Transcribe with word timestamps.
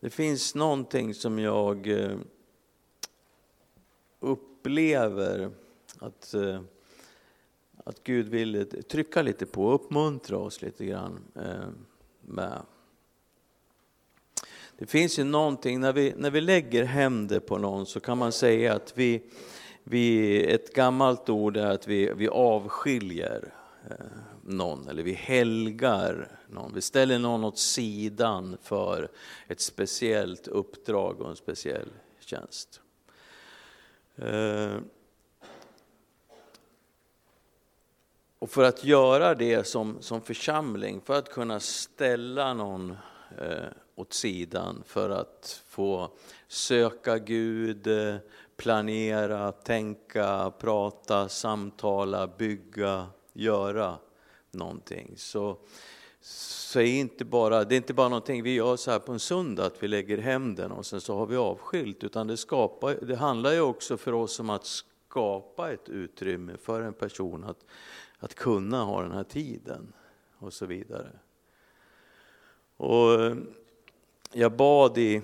Det 0.00 0.10
finns 0.10 0.54
någonting 0.54 1.14
som 1.14 1.38
jag 1.38 1.86
eh, 1.86 2.18
upplever 4.20 5.50
att, 5.98 6.34
eh, 6.34 6.60
att 7.84 8.04
Gud 8.04 8.28
vill 8.28 8.66
trycka 8.88 9.22
lite 9.22 9.46
på, 9.46 9.72
uppmuntra 9.72 10.38
oss 10.38 10.62
lite 10.62 10.84
grann 10.84 11.20
eh, 11.34 11.68
med. 12.20 12.62
Det 14.78 14.86
finns 14.86 15.18
ju 15.18 15.24
någonting, 15.24 15.80
när 15.80 15.92
vi, 15.92 16.14
när 16.16 16.30
vi 16.30 16.40
lägger 16.40 16.84
händer 16.84 17.40
på 17.40 17.58
någon 17.58 17.86
så 17.86 18.00
kan 18.00 18.18
man 18.18 18.32
säga 18.32 18.74
att 18.74 18.98
vi, 18.98 19.22
vi 19.84 20.44
ett 20.44 20.74
gammalt 20.74 21.28
ord 21.28 21.56
är 21.56 21.70
att 21.70 21.88
vi, 21.88 22.12
vi 22.16 22.28
avskiljer 22.28 23.54
någon, 24.48 24.88
eller 24.88 25.02
vi 25.02 25.12
helgar 25.12 26.28
någon. 26.48 26.74
Vi 26.74 26.80
ställer 26.80 27.18
någon 27.18 27.44
åt 27.44 27.58
sidan 27.58 28.58
för 28.62 29.08
ett 29.48 29.60
speciellt 29.60 30.48
uppdrag 30.48 31.20
och 31.20 31.30
en 31.30 31.36
speciell 31.36 31.88
tjänst. 32.20 32.80
Eh, 34.16 34.76
och 38.38 38.50
för 38.50 38.64
att 38.64 38.84
göra 38.84 39.34
det 39.34 39.66
som, 39.66 39.96
som 40.00 40.20
församling, 40.20 41.00
för 41.00 41.18
att 41.18 41.30
kunna 41.30 41.60
ställa 41.60 42.54
någon 42.54 42.96
eh, 43.38 43.68
åt 43.94 44.12
sidan, 44.12 44.82
för 44.86 45.10
att 45.10 45.62
få 45.68 46.10
söka 46.48 47.18
Gud, 47.18 47.88
planera, 48.56 49.52
tänka, 49.52 50.52
prata, 50.58 51.28
samtala, 51.28 52.26
bygga, 52.26 53.06
göra 53.32 53.98
någonting. 54.50 55.14
Så, 55.16 55.58
så 56.20 56.80
är 56.80 56.84
inte 56.84 57.24
bara, 57.24 57.64
det 57.64 57.74
är 57.74 57.76
inte 57.76 57.94
bara 57.94 58.08
någonting 58.08 58.42
vi 58.42 58.54
gör 58.54 58.76
så 58.76 58.90
här 58.90 58.98
på 58.98 59.12
en 59.12 59.20
söndag, 59.20 59.66
att 59.66 59.82
vi 59.82 59.88
lägger 59.88 60.18
hem 60.18 60.54
den 60.54 60.72
och 60.72 60.86
sen 60.86 61.00
så 61.00 61.16
har 61.16 61.26
vi 61.26 61.36
avskilt, 61.36 62.04
utan 62.04 62.26
det, 62.26 62.36
skapar, 62.36 62.94
det 62.94 63.16
handlar 63.16 63.52
ju 63.52 63.60
också 63.60 63.96
för 63.96 64.12
oss 64.12 64.40
om 64.40 64.50
att 64.50 64.66
skapa 65.08 65.72
ett 65.72 65.88
utrymme 65.88 66.56
för 66.56 66.82
en 66.82 66.92
person 66.92 67.44
att, 67.44 67.64
att 68.18 68.34
kunna 68.34 68.84
ha 68.84 69.02
den 69.02 69.12
här 69.12 69.24
tiden 69.24 69.92
och 70.38 70.52
så 70.52 70.66
vidare. 70.66 71.10
Och 72.76 73.36
jag 74.32 74.52
bad 74.56 74.98
i, 74.98 75.22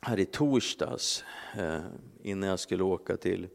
här 0.00 0.18
i 0.18 0.24
torsdags, 0.24 1.24
eh, 1.58 1.80
innan 2.22 2.48
jag 2.48 2.60
skulle 2.60 2.82
åka 2.82 3.16
till, 3.16 3.48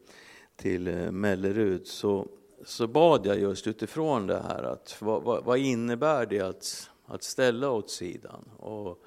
till 0.56 0.88
eh, 0.88 1.12
Mellerud, 1.12 1.88
så 1.88 2.28
så 2.66 2.88
bad 2.88 3.26
jag 3.26 3.40
just 3.40 3.68
utifrån 3.68 4.28
det 4.28 4.40
här, 4.48 4.64
att 4.64 4.98
vad, 5.00 5.24
vad, 5.24 5.44
vad 5.44 5.58
innebär 5.58 6.26
det 6.26 6.42
att, 6.42 6.90
att 7.06 7.24
ställa 7.24 7.70
åt 7.70 7.90
sidan? 7.90 8.50
Och, 8.58 9.04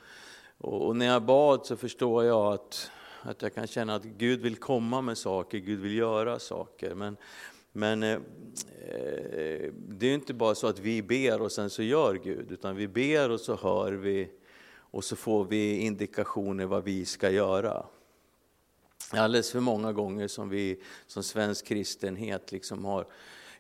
och, 0.58 0.86
och, 0.86 0.96
när 0.96 1.06
jag 1.06 1.22
bad 1.22 1.66
så 1.66 1.76
förstår 1.76 2.24
jag 2.24 2.52
att, 2.52 2.90
att 3.22 3.42
jag 3.42 3.54
kan 3.54 3.66
känna 3.66 3.94
att 3.94 4.04
Gud 4.04 4.40
vill 4.40 4.56
komma 4.56 5.00
med 5.00 5.18
saker, 5.18 5.58
Gud 5.58 5.80
vill 5.80 5.94
göra 5.94 6.38
saker. 6.38 6.94
Men, 6.94 7.16
men 7.72 8.02
eh, 8.02 8.12
eh 8.12 9.72
det 9.88 10.06
är 10.06 10.14
inte 10.14 10.34
bara 10.34 10.54
så 10.54 10.66
att 10.66 10.78
vi 10.78 11.02
ber 11.02 11.42
och 11.42 11.52
sen 11.52 11.70
så 11.70 11.82
gör 11.82 12.14
Gud, 12.14 12.52
utan 12.52 12.76
vi 12.76 12.88
ber 12.88 13.30
och 13.30 13.40
så 13.40 13.56
hör 13.56 13.92
vi 13.92 14.30
och 14.76 15.04
så 15.04 15.16
får 15.16 15.44
vi 15.44 15.78
indikationer 15.78 16.66
vad 16.66 16.84
vi 16.84 17.04
ska 17.04 17.30
göra. 17.30 17.86
Alldeles 19.10 19.52
för 19.52 19.60
många 19.60 19.92
gånger 19.92 20.28
som 20.28 20.48
vi 20.48 20.82
som 21.06 21.22
svensk 21.22 21.66
kristenhet 21.66 22.52
liksom 22.52 22.84
har 22.84 23.06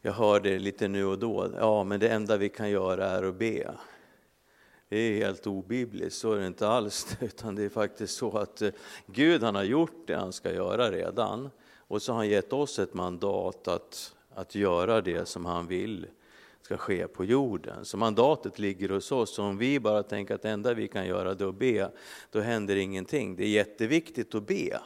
jag 0.06 0.12
hör 0.12 0.40
det 0.40 0.58
lite 0.58 0.88
nu 0.88 1.04
och 1.04 1.18
då, 1.18 1.50
ja 1.58 1.84
men 1.84 2.00
det 2.00 2.08
enda 2.08 2.36
vi 2.36 2.48
kan 2.48 2.70
göra 2.70 3.06
är 3.06 3.22
att 3.22 3.34
be. 3.34 3.74
Det 4.88 4.96
är 4.98 5.16
helt 5.16 5.46
obibliskt, 5.46 6.18
så 6.18 6.32
är 6.32 6.40
det 6.40 6.46
inte 6.46 6.68
alls. 6.68 7.16
Utan 7.20 7.54
det 7.54 7.62
är 7.62 7.68
faktiskt 7.68 8.16
så 8.16 8.38
att 8.38 8.62
eh, 8.62 8.70
Gud 9.06 9.42
han 9.42 9.54
har 9.54 9.62
gjort 9.62 10.06
det 10.06 10.16
han 10.16 10.32
ska 10.32 10.52
göra 10.52 10.90
redan. 10.90 11.50
Och 11.76 12.02
så 12.02 12.12
har 12.12 12.16
han 12.16 12.28
gett 12.28 12.52
oss 12.52 12.78
ett 12.78 12.94
mandat 12.94 13.68
att, 13.68 14.14
att 14.34 14.54
göra 14.54 15.00
det 15.00 15.28
som 15.28 15.44
han 15.44 15.66
vill 15.66 16.06
ska 16.62 16.76
ske 16.76 17.08
på 17.08 17.24
jorden. 17.24 17.84
Så 17.84 17.96
mandatet 17.96 18.58
ligger 18.58 18.88
hos 18.88 19.12
oss. 19.12 19.34
Så 19.34 19.42
om 19.42 19.58
vi 19.58 19.80
bara 19.80 20.02
tänker 20.02 20.34
att 20.34 20.42
det 20.42 20.50
enda 20.50 20.74
vi 20.74 20.88
kan 20.88 21.06
göra 21.06 21.30
är 21.30 21.48
att 21.48 21.58
be, 21.58 21.90
då 22.30 22.40
händer 22.40 22.76
ingenting. 22.76 23.36
Det 23.36 23.44
är 23.44 23.48
jätteviktigt 23.48 24.34
att 24.34 24.46
be. 24.46 24.80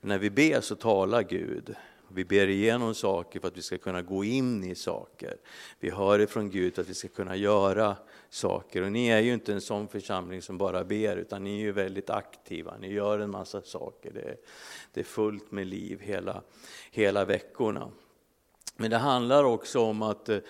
Men 0.00 0.08
när 0.08 0.18
vi 0.18 0.30
ber 0.30 0.60
så 0.60 0.74
talar 0.74 1.22
Gud. 1.22 1.76
Vi 2.16 2.24
ber 2.24 2.48
igenom 2.48 2.94
saker 2.94 3.40
för 3.40 3.48
att 3.48 3.56
vi 3.56 3.62
ska 3.62 3.78
kunna 3.78 4.02
gå 4.02 4.24
in 4.24 4.64
i 4.64 4.74
saker. 4.74 5.36
Vi 5.80 5.90
hör 5.90 6.18
ifrån 6.18 6.50
Gud 6.50 6.78
att 6.78 6.88
vi 6.88 6.94
ska 6.94 7.08
kunna 7.08 7.36
göra 7.36 7.96
saker. 8.28 8.82
Och 8.82 8.92
ni 8.92 9.08
är 9.08 9.20
ju 9.20 9.34
inte 9.34 9.52
en 9.52 9.60
sån 9.60 9.88
församling 9.88 10.42
som 10.42 10.58
bara 10.58 10.84
ber, 10.84 11.16
utan 11.16 11.44
ni 11.44 11.54
är 11.54 11.60
ju 11.60 11.72
väldigt 11.72 12.10
aktiva. 12.10 12.76
Ni 12.80 12.92
gör 12.92 13.18
en 13.18 13.30
massa 13.30 13.62
saker. 13.62 14.10
Det 14.12 14.20
är, 14.20 14.36
det 14.92 15.00
är 15.00 15.04
fullt 15.04 15.50
med 15.50 15.66
liv 15.66 16.00
hela, 16.00 16.42
hela 16.90 17.24
veckorna. 17.24 17.90
Men 18.78 18.90
det 18.90 18.96
handlar 18.96 19.44
också 19.44 19.80
om 19.80 20.02
att 20.02 20.28
eh, 20.28 20.42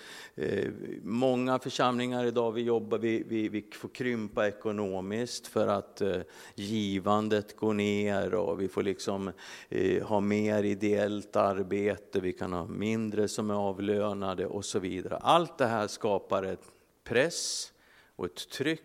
många 1.03 1.59
församlingar 1.59 2.25
idag, 2.25 2.53
vi 2.53 2.63
jobbar, 2.63 2.99
vi, 2.99 3.23
vi, 3.27 3.49
vi, 3.49 3.67
får 3.73 3.89
krympa 3.89 4.49
ekonomiskt 4.49 5.47
för 5.47 5.67
att 5.67 6.01
eh, 6.01 6.17
givandet 6.55 7.57
går 7.57 7.75
ner 7.75 8.35
och 8.35 8.61
vi 8.61 8.69
får 8.69 8.83
liksom 8.83 9.33
eh, 9.69 10.07
ha 10.07 10.21
mer 10.21 10.63
ideellt 10.63 11.37
arbete, 11.37 12.21
vi 12.21 12.33
kan 12.33 12.53
ha 12.53 12.67
mindre 12.67 13.29
som 13.29 13.51
är 13.51 13.55
avlönade 13.55 14.47
och 14.47 14.65
så 14.65 14.79
vidare. 14.79 15.17
Allt 15.17 15.59
det 15.59 15.67
här 15.67 15.87
skapar 15.87 16.43
ett 16.43 16.65
press 17.05 17.73
och 18.17 18.25
ett 18.25 18.51
tryck 18.51 18.83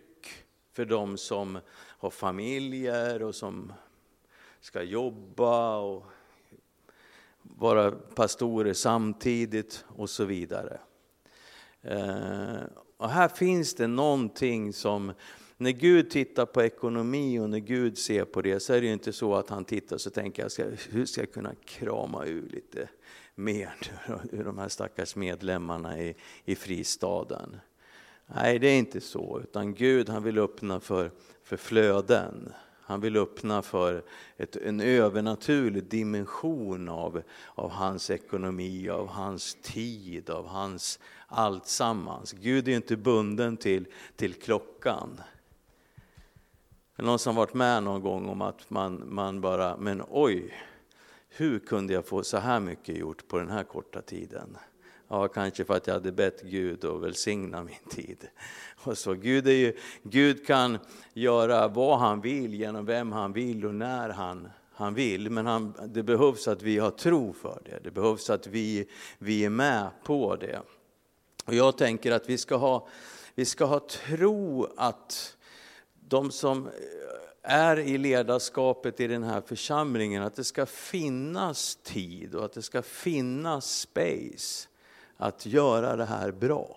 för 0.72 0.84
de 0.84 1.18
som 1.18 1.58
har 1.74 2.10
familjer 2.10 3.22
och 3.22 3.34
som 3.34 3.72
ska 4.60 4.82
jobba 4.82 5.76
och 5.76 6.04
vara 7.58 7.90
pastorer 7.90 8.72
samtidigt 8.72 9.84
och 9.88 10.10
så 10.10 10.24
vidare. 10.24 10.80
Eh, 11.82 12.62
och 12.96 13.10
här 13.10 13.28
finns 13.28 13.74
det 13.74 13.86
någonting 13.86 14.72
som, 14.72 15.12
när 15.56 15.70
Gud 15.70 16.10
tittar 16.10 16.46
på 16.46 16.62
ekonomi 16.62 17.38
och 17.38 17.50
när 17.50 17.58
Gud 17.58 17.98
ser 17.98 18.24
på 18.24 18.42
det 18.42 18.60
så 18.60 18.72
är 18.72 18.80
det 18.80 18.86
ju 18.86 18.92
inte 18.92 19.12
så 19.12 19.34
att 19.34 19.50
han 19.50 19.64
tittar 19.64 19.98
så 19.98 20.10
tänker 20.10 20.42
jag, 20.42 20.76
hur 20.90 21.06
ska 21.06 21.20
jag 21.20 21.32
kunna 21.32 21.54
krama 21.64 22.24
ur 22.24 22.48
lite 22.48 22.88
mer 23.34 23.74
ur 24.32 24.44
de 24.44 24.58
här 24.58 24.68
stackars 24.68 25.16
medlemmarna 25.16 25.98
i, 25.98 26.14
i 26.44 26.54
fristaden. 26.54 27.56
Nej, 28.26 28.58
det 28.58 28.68
är 28.68 28.78
inte 28.78 29.00
så, 29.00 29.40
utan 29.42 29.74
Gud 29.74 30.08
han 30.08 30.22
vill 30.22 30.38
öppna 30.38 30.80
för, 30.80 31.10
för 31.42 31.56
flöden. 31.56 32.52
Han 32.92 33.00
vill 33.00 33.16
öppna 33.16 33.62
för 33.62 34.04
ett, 34.36 34.56
en 34.56 34.80
övernaturlig 34.80 35.84
dimension 35.84 36.88
av, 36.88 37.22
av 37.54 37.70
hans 37.70 38.10
ekonomi, 38.10 38.88
av 38.88 39.08
hans 39.08 39.56
tid, 39.62 40.30
av 40.30 40.46
hans 40.46 40.98
alltsammans. 41.26 42.32
Gud 42.32 42.68
är 42.68 42.72
inte 42.72 42.96
bunden 42.96 43.56
till, 43.56 43.86
till 44.16 44.34
klockan. 44.34 45.20
Någon 46.96 47.18
som 47.18 47.34
varit 47.34 47.54
med 47.54 47.82
någon 47.82 48.00
gång 48.00 48.28
om 48.28 48.42
att 48.42 48.70
man, 48.70 49.14
man 49.14 49.40
bara, 49.40 49.76
men 49.76 50.02
oj, 50.08 50.54
hur 51.28 51.58
kunde 51.58 51.92
jag 51.92 52.06
få 52.06 52.22
så 52.22 52.38
här 52.38 52.60
mycket 52.60 52.96
gjort 52.96 53.28
på 53.28 53.38
den 53.38 53.50
här 53.50 53.64
korta 53.64 54.02
tiden? 54.02 54.56
Ja, 55.12 55.28
kanske 55.28 55.64
för 55.64 55.74
att 55.74 55.86
jag 55.86 55.94
hade 55.94 56.12
bett 56.12 56.42
Gud 56.42 56.84
att 56.84 57.02
välsigna 57.02 57.62
min 57.62 57.90
tid. 57.90 58.28
Och 58.84 58.98
så, 58.98 59.14
Gud, 59.14 59.46
är 59.46 59.52
ju, 59.52 59.76
Gud 60.02 60.46
kan 60.46 60.78
göra 61.12 61.68
vad 61.68 61.98
han 61.98 62.20
vill 62.20 62.54
genom 62.54 62.84
vem 62.84 63.12
han 63.12 63.32
vill 63.32 63.66
och 63.66 63.74
när 63.74 64.08
han, 64.08 64.48
han 64.72 64.94
vill. 64.94 65.30
Men 65.30 65.46
han, 65.46 65.74
det 65.86 66.02
behövs 66.02 66.48
att 66.48 66.62
vi 66.62 66.78
har 66.78 66.90
tro 66.90 67.32
för 67.32 67.62
det. 67.64 67.80
Det 67.84 67.90
behövs 67.90 68.30
att 68.30 68.46
vi, 68.46 68.88
vi 69.18 69.44
är 69.44 69.50
med 69.50 69.90
på 70.04 70.36
det. 70.36 70.62
Och 71.44 71.54
jag 71.54 71.78
tänker 71.78 72.12
att 72.12 72.28
vi 72.28 72.38
ska 72.38 72.56
ha, 72.56 72.88
vi 73.34 73.44
ska 73.44 73.64
ha 73.64 73.80
tro 73.80 74.68
att 74.76 75.36
de 76.08 76.30
som 76.30 76.68
är 77.42 77.78
i 77.78 77.98
ledarskapet 77.98 79.00
i 79.00 79.06
den 79.06 79.22
här 79.22 79.40
församlingen, 79.40 80.22
att 80.22 80.36
det 80.36 80.44
ska 80.44 80.66
finnas 80.66 81.78
tid 81.82 82.34
och 82.34 82.44
att 82.44 82.52
det 82.52 82.62
ska 82.62 82.82
finnas 82.82 83.78
space 83.78 84.68
att 85.22 85.46
göra 85.46 85.96
det 85.96 86.04
här 86.04 86.30
bra. 86.30 86.76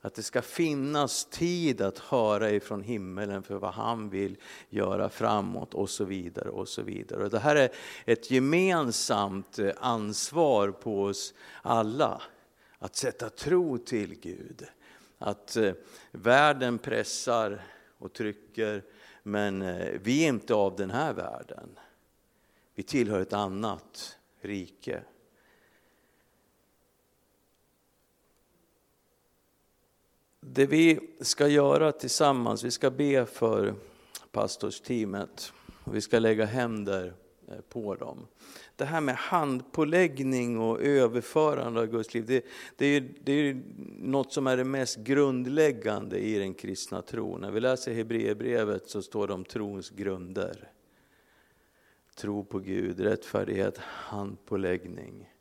Att 0.00 0.14
det 0.14 0.22
ska 0.22 0.42
finnas 0.42 1.24
tid 1.24 1.80
att 1.80 1.98
höra 1.98 2.50
ifrån 2.50 2.82
himmelen 2.82 3.42
för 3.42 3.54
vad 3.54 3.74
han 3.74 4.10
vill 4.10 4.36
göra 4.68 5.08
framåt 5.08 5.74
och 5.74 5.90
så 5.90 6.04
vidare. 6.04 6.48
och 6.48 6.68
så 6.68 6.82
vidare. 6.82 7.24
Och 7.24 7.30
det 7.30 7.38
här 7.38 7.56
är 7.56 7.70
ett 8.04 8.30
gemensamt 8.30 9.58
eh, 9.58 9.72
ansvar 9.76 10.70
på 10.70 11.02
oss 11.02 11.34
alla. 11.62 12.22
Att 12.78 12.96
sätta 12.96 13.30
tro 13.30 13.78
till 13.78 14.20
Gud. 14.20 14.64
Att 15.18 15.56
eh, 15.56 15.72
världen 16.10 16.78
pressar 16.78 17.62
och 17.98 18.12
trycker 18.12 18.82
men 19.22 19.62
eh, 19.62 20.00
vi 20.02 20.24
är 20.24 20.28
inte 20.28 20.54
av 20.54 20.76
den 20.76 20.90
här 20.90 21.12
världen. 21.12 21.78
Vi 22.74 22.82
tillhör 22.82 23.20
ett 23.20 23.32
annat 23.32 24.18
rike. 24.40 25.02
Det 30.40 30.66
vi 30.66 31.00
ska 31.20 31.48
göra 31.48 31.92
tillsammans, 31.92 32.64
vi 32.64 32.70
ska 32.70 32.90
be 32.90 33.26
för 33.26 33.74
pastorsteamet. 34.32 35.52
Vi 35.84 36.00
ska 36.00 36.18
lägga 36.18 36.44
händer 36.44 37.14
eh, 37.48 37.60
på 37.68 37.94
dem. 37.94 38.26
Det 38.76 38.84
här 38.84 39.00
med 39.00 39.14
handpåläggning 39.14 40.58
och 40.58 40.80
överförande 40.80 41.80
av 41.80 41.86
Guds 41.86 42.14
liv, 42.14 42.24
det, 42.26 42.44
det, 42.76 42.86
är, 42.86 43.08
det 43.24 43.32
är 43.32 43.62
något 43.98 44.32
som 44.32 44.46
är 44.46 44.56
det 44.56 44.64
mest 44.64 44.96
grundläggande 44.96 46.18
i 46.18 46.38
den 46.38 46.54
kristna 46.54 47.02
tron. 47.02 47.40
När 47.40 47.50
vi 47.50 47.60
läser 47.60 47.94
Hebreerbrevet 47.94 48.88
så 48.88 49.02
står 49.02 49.26
det 49.26 49.34
om 49.34 49.44
trons 49.44 49.90
grunder. 49.90 50.72
Tro 52.14 52.44
på 52.44 52.58
Gud, 52.58 53.00
rättfärdighet, 53.00 53.78
handpåläggning, 53.78 55.32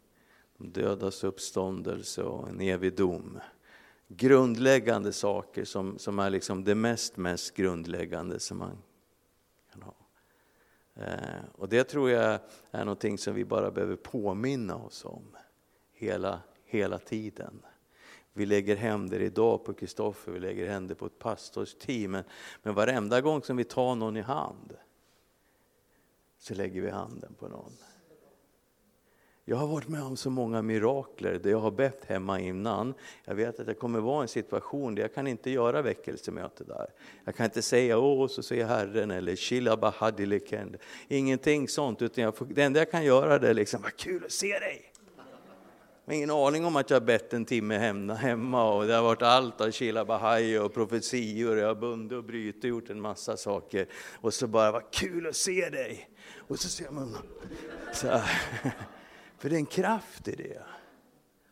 de 0.57 0.69
dödas 0.71 1.23
uppståndelse 1.23 2.23
och 2.23 2.49
en 2.49 2.61
evig 2.61 2.95
dom 2.95 3.39
grundläggande 4.09 5.13
saker 5.13 5.65
som, 5.65 5.97
som 5.97 6.19
är 6.19 6.29
liksom 6.29 6.63
det 6.63 6.75
mest, 6.75 7.17
mest 7.17 7.55
grundläggande 7.55 8.39
som 8.39 8.57
man 8.57 8.77
kan 9.71 9.81
ha. 9.81 9.95
Eh, 10.95 11.43
och 11.55 11.69
det 11.69 11.83
tror 11.83 12.09
jag 12.09 12.39
är 12.71 12.85
någonting 12.85 13.17
som 13.17 13.35
vi 13.35 13.45
bara 13.45 13.71
behöver 13.71 13.95
påminna 13.95 14.75
oss 14.75 15.05
om 15.05 15.37
hela, 15.93 16.39
hela 16.65 16.99
tiden. 16.99 17.61
Vi 18.33 18.45
lägger 18.45 18.75
händer 18.75 19.19
idag 19.19 19.65
på 19.65 19.73
Kristoffer, 19.73 20.31
vi 20.31 20.39
lägger 20.39 20.69
händer 20.69 20.95
på 20.95 21.05
ett 21.05 21.19
pastorsteam. 21.19 22.11
Men, 22.11 22.23
men 22.63 22.73
varenda 22.73 23.21
gång 23.21 23.41
som 23.41 23.57
vi 23.57 23.63
tar 23.63 23.95
någon 23.95 24.17
i 24.17 24.21
hand 24.21 24.77
så 26.37 26.53
lägger 26.53 26.81
vi 26.81 26.89
handen 26.89 27.33
på 27.39 27.47
någon. 27.47 27.73
Jag 29.49 29.57
har 29.57 29.67
varit 29.67 29.87
med 29.87 30.03
om 30.03 30.17
så 30.17 30.29
många 30.29 30.61
mirakler 30.61 31.39
där 31.43 31.49
jag 31.49 31.59
har 31.59 31.71
bett 31.71 32.05
hemma 32.07 32.39
innan. 32.39 32.93
Jag 33.25 33.35
vet 33.35 33.59
att 33.59 33.65
det 33.65 33.73
kommer 33.73 33.99
vara 33.99 34.21
en 34.21 34.27
situation 34.27 34.95
där 34.95 35.01
jag 35.01 35.13
kan 35.13 35.27
inte 35.27 35.49
göra 35.49 35.81
väckelsemöte 35.81 36.63
där. 36.63 36.87
Jag 37.25 37.35
kan 37.35 37.45
inte 37.45 37.61
säga 37.61 37.97
åh, 37.97 38.27
så 38.27 38.43
säger 38.43 38.65
Herren 38.65 39.11
eller 39.11 39.35
shila 39.35 39.93
hadiliken. 39.97 40.77
Ingenting 41.07 41.67
sånt, 41.67 42.01
utan 42.01 42.23
jag 42.23 42.35
får, 42.35 42.45
det 42.45 42.61
enda 42.63 42.79
jag 42.79 42.91
kan 42.91 43.03
göra 43.03 43.39
det 43.39 43.49
är 43.49 43.53
liksom, 43.53 43.81
vad 43.81 43.95
kul 43.95 44.25
att 44.25 44.31
se 44.31 44.59
dig. 44.59 44.91
Jag 46.05 46.13
har 46.13 46.17
ingen 46.17 46.31
aning 46.31 46.65
om 46.65 46.75
att 46.75 46.89
jag 46.89 46.99
har 46.99 47.05
bett 47.05 47.33
en 47.33 47.45
timme 47.45 47.77
hemma, 47.77 48.13
hemma 48.13 48.73
och 48.73 48.87
det 48.87 48.93
har 48.93 49.03
varit 49.03 49.21
allt 49.21 49.61
av 49.61 49.71
shilabahai 49.71 50.57
och 50.57 50.73
profetior. 50.73 51.57
Jag 51.57 51.67
har 51.67 51.75
bundit 51.75 52.17
och 52.17 52.23
brutit 52.23 52.63
och 52.63 52.69
gjort 52.69 52.89
en 52.89 53.01
massa 53.01 53.37
saker. 53.37 53.87
Och 54.15 54.33
så 54.33 54.47
bara, 54.47 54.71
vad 54.71 54.91
kul 54.91 55.27
att 55.27 55.35
se 55.35 55.69
dig. 55.69 56.09
Och 56.47 56.59
så 56.59 56.69
ser 56.69 56.91
man 56.91 57.17
så 57.93 58.07
här. 58.07 58.31
För 59.39 59.49
det 59.49 59.55
är 59.55 59.59
en 59.59 59.65
kraft 59.65 60.27
i 60.27 60.35
det. 60.35 60.61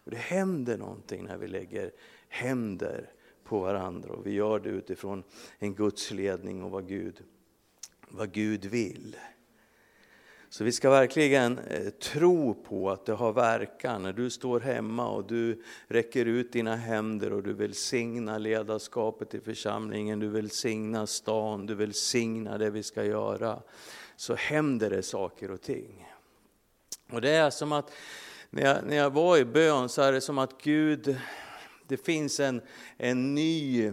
Och 0.04 0.12
det 0.12 0.18
händer 0.18 0.78
någonting 0.78 1.24
när 1.24 1.38
vi 1.38 1.48
lägger 1.48 1.92
händer 2.30 3.10
på 3.44 3.60
varandra 3.60 4.13
och 4.13 4.25
vi 4.25 4.31
gör 4.31 4.60
det 4.60 4.69
utifrån 4.69 5.24
en 5.60 5.75
Guds 5.75 6.12
ledning 6.12 6.63
och 6.63 6.72
vad 6.72 6.88
Gud, 6.88 7.24
vad 8.07 8.31
Gud 8.31 8.66
vill. 8.66 9.16
Så 10.50 10.63
vi 10.63 10.72
ska 10.72 10.89
verkligen 10.89 11.57
eh, 11.57 11.89
tro 11.89 12.54
på 12.54 12.89
att 12.89 13.06
det 13.06 13.13
har 13.13 13.34
verkan 13.34 14.04
när 14.04 14.13
du 14.13 14.30
står 14.30 14.60
hemma 14.60 15.10
och 15.10 15.28
du 15.28 15.63
räcker 15.88 16.25
ut 16.25 16.51
dina 16.51 16.75
händer 16.75 17.34
och 17.34 17.44
du 17.44 17.54
vill 17.54 17.74
signa 17.74 18.38
ledarskapet 18.38 19.34
i 19.34 19.39
församlingen, 19.39 20.19
du 20.19 20.28
vill 20.28 20.50
signa 20.50 21.07
stan, 21.07 21.66
du 21.66 21.75
vill 21.75 21.94
signa 21.94 22.57
det 22.57 22.69
vi 22.69 22.84
ska 22.84 23.04
göra. 23.04 23.62
Så 24.16 24.36
händer 24.36 24.89
det 24.89 25.04
saker 25.04 25.51
och 25.51 25.62
ting. 25.62 26.07
Och 27.12 27.21
det 27.21 27.30
är 27.30 27.50
som 27.50 27.71
att 27.71 27.92
när 28.50 28.63
jag, 28.63 28.86
när 28.86 28.95
jag 28.95 29.09
var 29.09 29.38
i 29.38 29.45
bön 29.45 29.89
så 29.89 30.01
är 30.01 30.12
det 30.12 30.21
som 30.21 30.38
att 30.38 30.62
Gud, 30.62 31.18
det 31.88 31.98
finns 31.98 32.39
en, 32.39 32.62
en 32.98 33.36
ny 33.36 33.92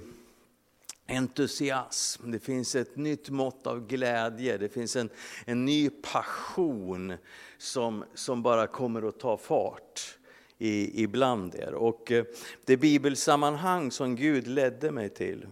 entusiasm, 1.06 2.30
det 2.30 2.38
finns 2.38 2.74
ett 2.74 2.96
nytt 2.96 3.30
mått 3.30 3.66
av 3.66 3.86
glädje, 3.86 4.58
det 4.58 4.68
finns 4.68 4.96
en, 4.96 5.10
en 5.44 5.64
ny 5.64 5.90
passion 5.90 7.12
som, 7.58 8.04
som 8.14 8.42
bara 8.42 8.66
kommer 8.66 9.08
att 9.08 9.20
ta 9.20 9.36
fart 9.36 10.18
i, 10.58 11.02
ibland 11.02 11.54
er. 11.54 11.74
Och 11.74 12.12
eh, 12.12 12.24
det 12.64 12.76
bibelsammanhang 12.76 13.90
som 13.90 14.16
Gud 14.16 14.46
ledde 14.46 14.90
mig 14.90 15.08
till 15.08 15.46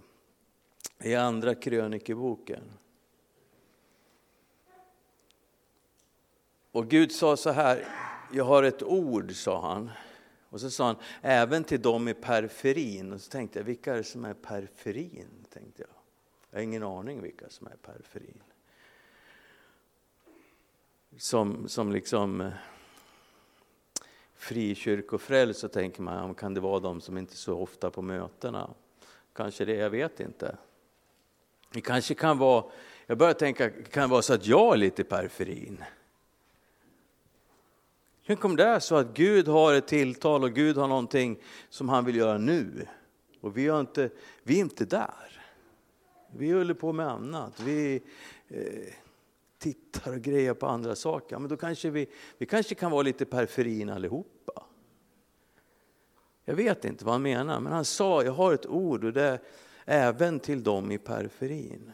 i 1.03 1.15
andra 1.15 1.55
krönikeboken 1.55 2.63
Och 6.73 6.89
Gud 6.89 7.13
sa 7.13 7.37
så 7.37 7.51
här, 7.51 7.87
jag 8.33 8.45
har 8.45 8.63
ett 8.63 8.83
ord, 8.83 9.33
sa 9.33 9.61
han. 9.61 9.91
Och 10.49 10.61
så 10.61 10.71
sa 10.71 10.87
han, 10.87 10.97
även 11.21 11.65
till 11.65 11.83
dem 11.83 12.09
i 12.09 12.15
periferin. 12.15 13.13
Och 13.13 13.21
så 13.21 13.31
tänkte 13.31 13.59
jag, 13.59 13.65
vilka 13.65 13.93
är 13.93 13.97
det 13.97 14.05
som 14.05 14.25
är 14.25 14.35
periferin? 14.35 15.29
Tänkte 15.51 15.83
jag. 15.83 15.91
jag 16.51 16.59
har 16.59 16.63
ingen 16.63 16.83
aning 16.83 17.23
vilka 17.23 17.49
som 17.49 17.67
är 17.67 17.77
periferin. 17.77 18.43
Som, 21.17 21.69
som 21.69 21.93
liksom 21.93 22.41
eh, 22.41 22.53
frikyrkofrälst 24.35 25.61
så 25.61 25.69
tänker 25.69 26.03
man, 26.03 26.35
kan 26.35 26.55
det 26.55 26.61
vara 26.61 26.81
de 26.81 27.01
som 27.01 27.19
inte 27.19 27.35
är 27.35 27.37
så 27.37 27.59
ofta 27.59 27.91
på 27.91 28.03
mötena? 28.03 28.71
Kanske 29.33 29.65
det, 29.65 29.75
jag 29.75 29.91
vet 29.91 30.21
inte. 30.21 30.57
Det 31.73 31.81
kanske 31.81 32.15
kan 32.15 32.39
vara, 32.39 32.65
jag 33.07 33.19
börjar 33.19 33.35
tänka, 33.35 33.71
kan 33.71 34.03
det 34.03 34.13
vara 34.13 34.23
så 34.23 34.35
att 34.35 34.47
jag 34.47 34.73
är 34.73 34.77
lite 34.77 35.05
periferin? 35.05 35.85
Tänk 38.27 38.45
om 38.45 38.57
det 38.57 38.65
är 38.65 38.79
så 38.79 38.97
att 38.97 39.15
Gud 39.15 39.49
har 39.49 39.75
ett 39.75 39.87
tilltal 39.87 40.45
och 40.45 40.53
Gud 40.53 40.77
har 40.77 40.89
någonting 40.89 41.39
som 41.69 41.89
han 41.89 42.05
vill 42.05 42.17
göra 42.17 42.39
nu. 42.39 42.87
Och 43.41 43.57
vi, 43.57 43.69
har 43.69 43.81
inte, 43.81 44.11
vi 44.43 44.57
är 44.57 44.61
inte 44.61 44.85
där. 44.85 45.41
Vi 46.37 46.53
håller 46.53 46.75
på 46.75 46.93
med 46.93 47.09
annat. 47.09 47.61
Vi 47.61 48.03
eh, 48.49 48.95
tittar 49.59 50.13
och 50.13 50.21
grejer 50.21 50.55
på 50.55 50.67
andra 50.67 50.97
saker. 50.97 51.39
Men 51.39 51.49
då 51.49 51.57
kanske 51.57 51.91
vi, 51.91 52.07
vi 52.39 52.47
kanske 52.47 52.75
kan 52.75 52.91
vara 52.91 53.03
lite 53.03 53.25
periferin 53.25 53.91
allihopa. 53.91 54.65
Jag 56.45 56.55
vet 56.55 56.85
inte 56.85 57.05
vad 57.05 57.15
han 57.15 57.23
menar, 57.23 57.61
men 57.61 57.73
han 57.73 57.85
sa, 57.85 58.25
jag 58.25 58.33
har 58.33 58.53
ett 58.53 58.67
ord 58.67 59.05
och 59.05 59.13
det 59.13 59.23
är 59.23 59.41
även 59.85 60.41
till 60.41 60.63
dem 60.63 60.91
i 60.91 60.99
periferin. 60.99 61.93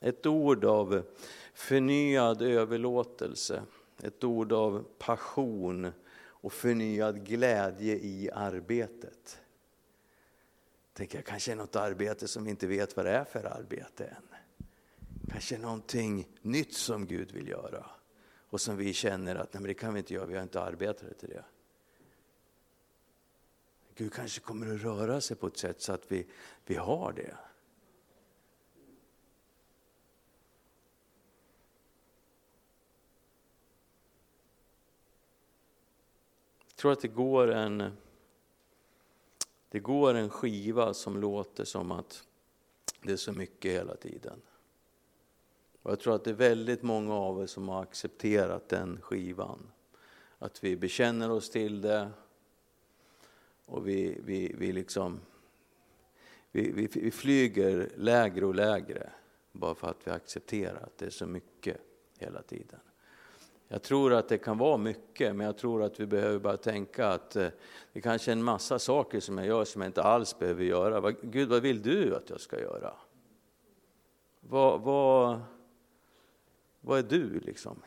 Ett 0.00 0.26
ord 0.26 0.64
av 0.64 1.02
förnyad 1.54 2.42
överlåtelse 2.42 3.62
ett 4.02 4.24
ord 4.24 4.52
av 4.52 4.86
passion 4.98 5.92
och 6.20 6.52
förnyad 6.52 7.26
glädje 7.26 7.96
i 7.96 8.30
arbetet. 8.30 9.40
Tänker 10.92 11.18
jag 11.18 11.24
kanske 11.24 11.52
är 11.52 11.56
något 11.56 11.76
arbete 11.76 12.28
som 12.28 12.44
vi 12.44 12.50
inte 12.50 12.66
vet 12.66 12.96
vad 12.96 13.06
det 13.06 13.12
är 13.12 13.24
för 13.24 13.44
arbete 13.44 14.04
än. 14.04 14.28
Kanske 15.30 15.58
någonting 15.58 16.28
nytt 16.42 16.74
som 16.74 17.06
Gud 17.06 17.32
vill 17.32 17.48
göra 17.48 17.86
och 18.50 18.60
som 18.60 18.76
vi 18.76 18.92
känner 18.92 19.36
att 19.36 19.52
nej, 19.52 19.60
men 19.60 19.68
det 19.68 19.74
kan 19.74 19.94
vi 19.94 19.98
inte 19.98 20.14
göra, 20.14 20.26
vi 20.26 20.34
har 20.34 20.42
inte 20.42 20.60
arbetare 20.60 21.14
till 21.14 21.28
det. 21.28 21.44
Gud 23.94 24.12
kanske 24.12 24.40
kommer 24.40 24.74
att 24.74 24.80
röra 24.80 25.20
sig 25.20 25.36
på 25.36 25.46
ett 25.46 25.56
sätt 25.58 25.82
så 25.82 25.92
att 25.92 26.12
vi, 26.12 26.26
vi 26.66 26.74
har 26.74 27.12
det. 27.12 27.36
Tror 36.80 36.92
att 36.92 37.00
det 37.00 37.08
går 37.08 37.50
en, 37.50 37.92
det 39.68 39.80
går 39.80 40.14
en 40.14 40.30
skiva 40.30 40.94
som 40.94 41.20
låter 41.20 41.64
som 41.64 41.92
att 41.92 42.24
det 43.02 43.12
är 43.12 43.16
så 43.16 43.32
mycket 43.32 43.72
hela 43.72 43.96
tiden. 43.96 44.42
Och 45.82 45.90
jag 45.90 46.00
tror 46.00 46.14
att 46.14 46.24
det 46.24 46.30
är 46.30 46.34
väldigt 46.34 46.82
många 46.82 47.14
av 47.14 47.38
oss 47.38 47.50
som 47.50 47.68
har 47.68 47.82
accepterat 47.82 48.68
den 48.68 49.00
skivan. 49.00 49.70
Att 50.38 50.64
vi 50.64 50.76
bekänner 50.76 51.30
oss 51.30 51.50
till 51.50 51.80
det 51.80 52.10
och 53.66 53.88
vi, 53.88 54.20
vi, 54.24 54.54
vi, 54.58 54.72
liksom, 54.72 55.20
vi, 56.50 56.72
vi, 56.72 56.88
vi 56.92 57.10
flyger 57.10 57.92
lägre 57.96 58.46
och 58.46 58.54
lägre 58.54 59.10
bara 59.52 59.74
för 59.74 59.88
att 59.88 60.06
vi 60.06 60.10
accepterar 60.10 60.82
att 60.82 60.98
det 60.98 61.06
är 61.06 61.10
så 61.10 61.26
mycket 61.26 61.76
hela 62.18 62.42
tiden. 62.42 62.80
Jag 63.72 63.82
tror 63.82 64.12
att 64.12 64.28
det 64.28 64.38
kan 64.38 64.58
vara 64.58 64.76
mycket, 64.76 65.36
men 65.36 65.46
jag 65.46 65.58
tror 65.58 65.82
att 65.82 66.00
vi 66.00 66.06
behöver 66.06 66.38
bara 66.38 66.56
tänka 66.56 67.08
att 67.08 67.36
eh, 67.36 67.48
det 67.92 68.00
kanske 68.00 68.30
är 68.30 68.32
en 68.32 68.42
massa 68.42 68.78
saker 68.78 69.20
som 69.20 69.38
jag 69.38 69.46
gör 69.46 69.64
som 69.64 69.82
jag 69.82 69.88
inte 69.88 70.02
alls 70.02 70.38
behöver 70.38 70.64
göra. 70.64 71.12
Gud, 71.22 71.48
vad 71.48 71.62
vill 71.62 71.82
du 71.82 72.16
att 72.16 72.30
jag 72.30 72.40
ska 72.40 72.60
göra? 72.60 72.94
Vad, 74.40 74.80
vad, 74.80 75.40
vad 76.80 76.98
är 76.98 77.02
du 77.02 77.40
liksom? 77.40 77.82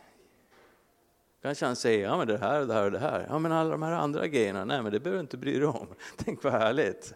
Kanske 1.41 1.65
han 1.65 1.75
säger, 1.75 2.03
ja 2.03 2.17
men 2.17 2.27
det 2.27 2.37
här 2.37 2.61
och 2.61 2.67
det 2.67 2.73
här 2.73 2.85
och 2.85 2.91
det 2.91 2.99
här. 2.99 3.25
Ja 3.29 3.39
men 3.39 3.51
alla 3.51 3.69
de 3.69 3.81
här 3.83 3.91
andra 3.91 4.27
grejerna, 4.27 4.65
nej 4.65 4.83
men 4.83 4.91
det 4.91 4.99
behöver 4.99 5.17
du 5.17 5.21
inte 5.21 5.37
bry 5.37 5.59
dig 5.59 5.67
om. 5.67 5.87
Tänk 6.17 6.43
vad 6.43 6.53
härligt. 6.53 7.13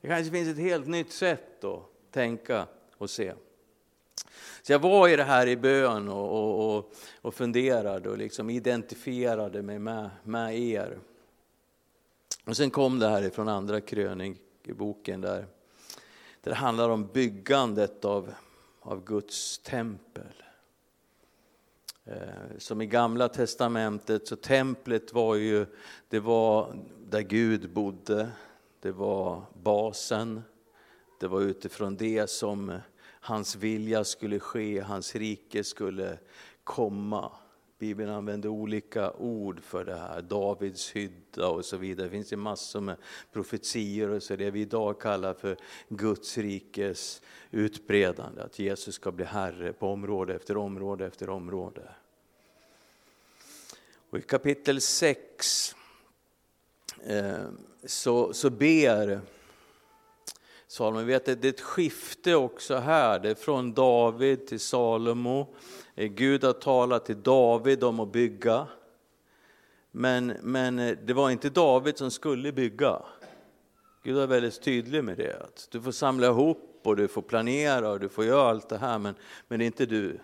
Det 0.00 0.08
kanske 0.08 0.32
finns 0.32 0.48
ett 0.48 0.64
helt 0.64 0.86
nytt 0.86 1.12
sätt 1.12 1.64
att 1.64 1.82
tänka 2.10 2.66
och 2.96 3.10
se. 3.10 3.34
Så 4.66 4.72
jag 4.72 4.78
var 4.78 5.08
i 5.08 5.16
det 5.16 5.24
här 5.24 5.46
i 5.46 5.56
bön 5.56 6.08
och, 6.08 6.76
och, 6.76 6.92
och 7.20 7.34
funderade 7.34 8.10
och 8.10 8.18
liksom 8.18 8.50
identifierade 8.50 9.62
mig 9.62 9.78
med, 9.78 10.10
med 10.22 10.58
er. 10.58 10.98
Och 12.44 12.56
sen 12.56 12.70
kom 12.70 12.98
det 12.98 13.08
här 13.08 13.22
ifrån 13.22 13.48
andra 13.48 13.80
krönikboken 13.80 15.20
där, 15.20 15.46
där 16.40 16.50
det 16.50 16.54
handlar 16.54 16.88
om 16.88 17.06
byggandet 17.06 18.04
av, 18.04 18.34
av 18.80 19.04
Guds 19.04 19.58
tempel. 19.58 20.42
Eh, 22.04 22.58
som 22.58 22.82
i 22.82 22.86
gamla 22.86 23.28
testamentet, 23.28 24.28
så 24.28 24.36
templet 24.36 25.12
var 25.12 25.34
ju, 25.34 25.66
det 26.08 26.20
var 26.20 26.76
där 27.10 27.22
Gud 27.22 27.70
bodde, 27.70 28.30
det 28.80 28.92
var 28.92 29.42
basen, 29.62 30.42
det 31.20 31.26
var 31.26 31.40
utifrån 31.40 31.96
det 31.96 32.30
som 32.30 32.78
hans 33.24 33.56
vilja 33.56 34.04
skulle 34.04 34.40
ske, 34.40 34.80
hans 34.80 35.14
rike 35.14 35.64
skulle 35.64 36.18
komma. 36.64 37.32
Bibeln 37.78 38.10
använder 38.10 38.48
olika 38.48 39.12
ord 39.12 39.60
för 39.62 39.84
det 39.84 39.96
här, 39.96 40.22
Davids 40.22 40.96
hydda 40.96 41.48
och 41.48 41.64
så 41.64 41.76
vidare. 41.76 42.06
Det 42.06 42.10
finns 42.10 42.32
ju 42.32 42.36
massor 42.36 42.80
med 42.80 42.96
profetior 43.32 44.10
och 44.10 44.22
så 44.22 44.36
det 44.36 44.50
vi 44.50 44.60
idag 44.60 45.00
kallar 45.00 45.34
för 45.34 45.56
Guds 45.88 46.38
rikes 46.38 47.22
utbredande. 47.50 48.42
Att 48.42 48.58
Jesus 48.58 48.94
ska 48.94 49.12
bli 49.12 49.24
Herre 49.24 49.72
på 49.72 49.88
område 49.88 50.34
efter 50.34 50.56
område 50.56 51.06
efter 51.06 51.28
område. 51.28 51.88
Och 54.10 54.18
I 54.18 54.22
kapitel 54.22 54.80
6 54.80 55.74
eh, 57.04 57.44
så, 57.84 58.32
så 58.32 58.50
ber 58.50 59.20
Salomo, 60.74 60.98
vi 60.98 61.04
vet 61.04 61.28
att 61.28 61.42
det 61.42 61.48
är 61.48 61.52
ett 61.52 61.60
skifte 61.60 62.34
också 62.34 62.76
här, 62.76 63.18
det 63.18 63.30
är 63.30 63.34
från 63.34 63.74
David 63.74 64.46
till 64.46 64.60
Salomo. 64.60 65.54
Eh, 65.94 66.06
Gud 66.06 66.44
har 66.44 66.52
talat 66.52 67.04
till 67.04 67.22
David 67.22 67.84
om 67.84 68.00
att 68.00 68.12
bygga. 68.12 68.66
Men, 69.90 70.26
men 70.42 70.78
eh, 70.78 70.98
det 71.04 71.12
var 71.12 71.30
inte 71.30 71.50
David 71.50 71.98
som 71.98 72.10
skulle 72.10 72.52
bygga. 72.52 73.02
Gud 74.02 74.16
var 74.16 74.26
väldigt 74.26 74.62
tydlig 74.62 75.04
med 75.04 75.16
det. 75.16 75.42
Att 75.42 75.68
du 75.70 75.82
får 75.82 75.92
samla 75.92 76.26
ihop 76.26 76.80
och 76.84 76.96
du 76.96 77.08
får 77.08 77.22
planera 77.22 77.90
och 77.90 78.00
du 78.00 78.08
får 78.08 78.24
göra 78.24 78.50
allt 78.50 78.68
det 78.68 78.78
här 78.78 78.98
men, 78.98 79.14
men 79.48 79.58
det 79.58 79.64
är 79.64 79.66
inte 79.66 79.86
du. 79.86 80.20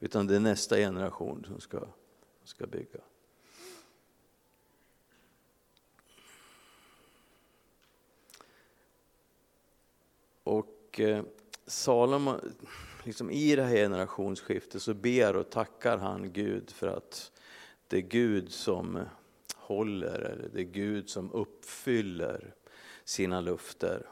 Utan 0.00 0.26
det 0.26 0.36
är 0.36 0.40
nästa 0.40 0.76
generation 0.76 1.44
som 1.48 1.60
ska, 1.60 1.80
ska 2.44 2.66
bygga. 2.66 3.00
Och 10.92 11.00
eh, 11.00 11.24
Salomo, 11.66 12.40
liksom 13.04 13.30
i 13.30 13.56
det 13.56 13.62
här 13.62 13.74
generationsskiftet 13.74 14.82
så 14.82 14.94
ber 14.94 15.36
och 15.36 15.50
tackar 15.50 15.98
han 15.98 16.32
Gud 16.32 16.70
för 16.70 16.88
att 16.88 17.32
det 17.88 17.96
är 17.96 18.00
Gud 18.00 18.52
som 18.52 19.00
håller, 19.56 20.18
eller 20.18 20.48
det 20.52 20.60
är 20.60 20.64
Gud 20.64 21.08
som 21.08 21.32
uppfyller 21.32 22.54
sina 23.04 23.40
lufter. 23.40 24.06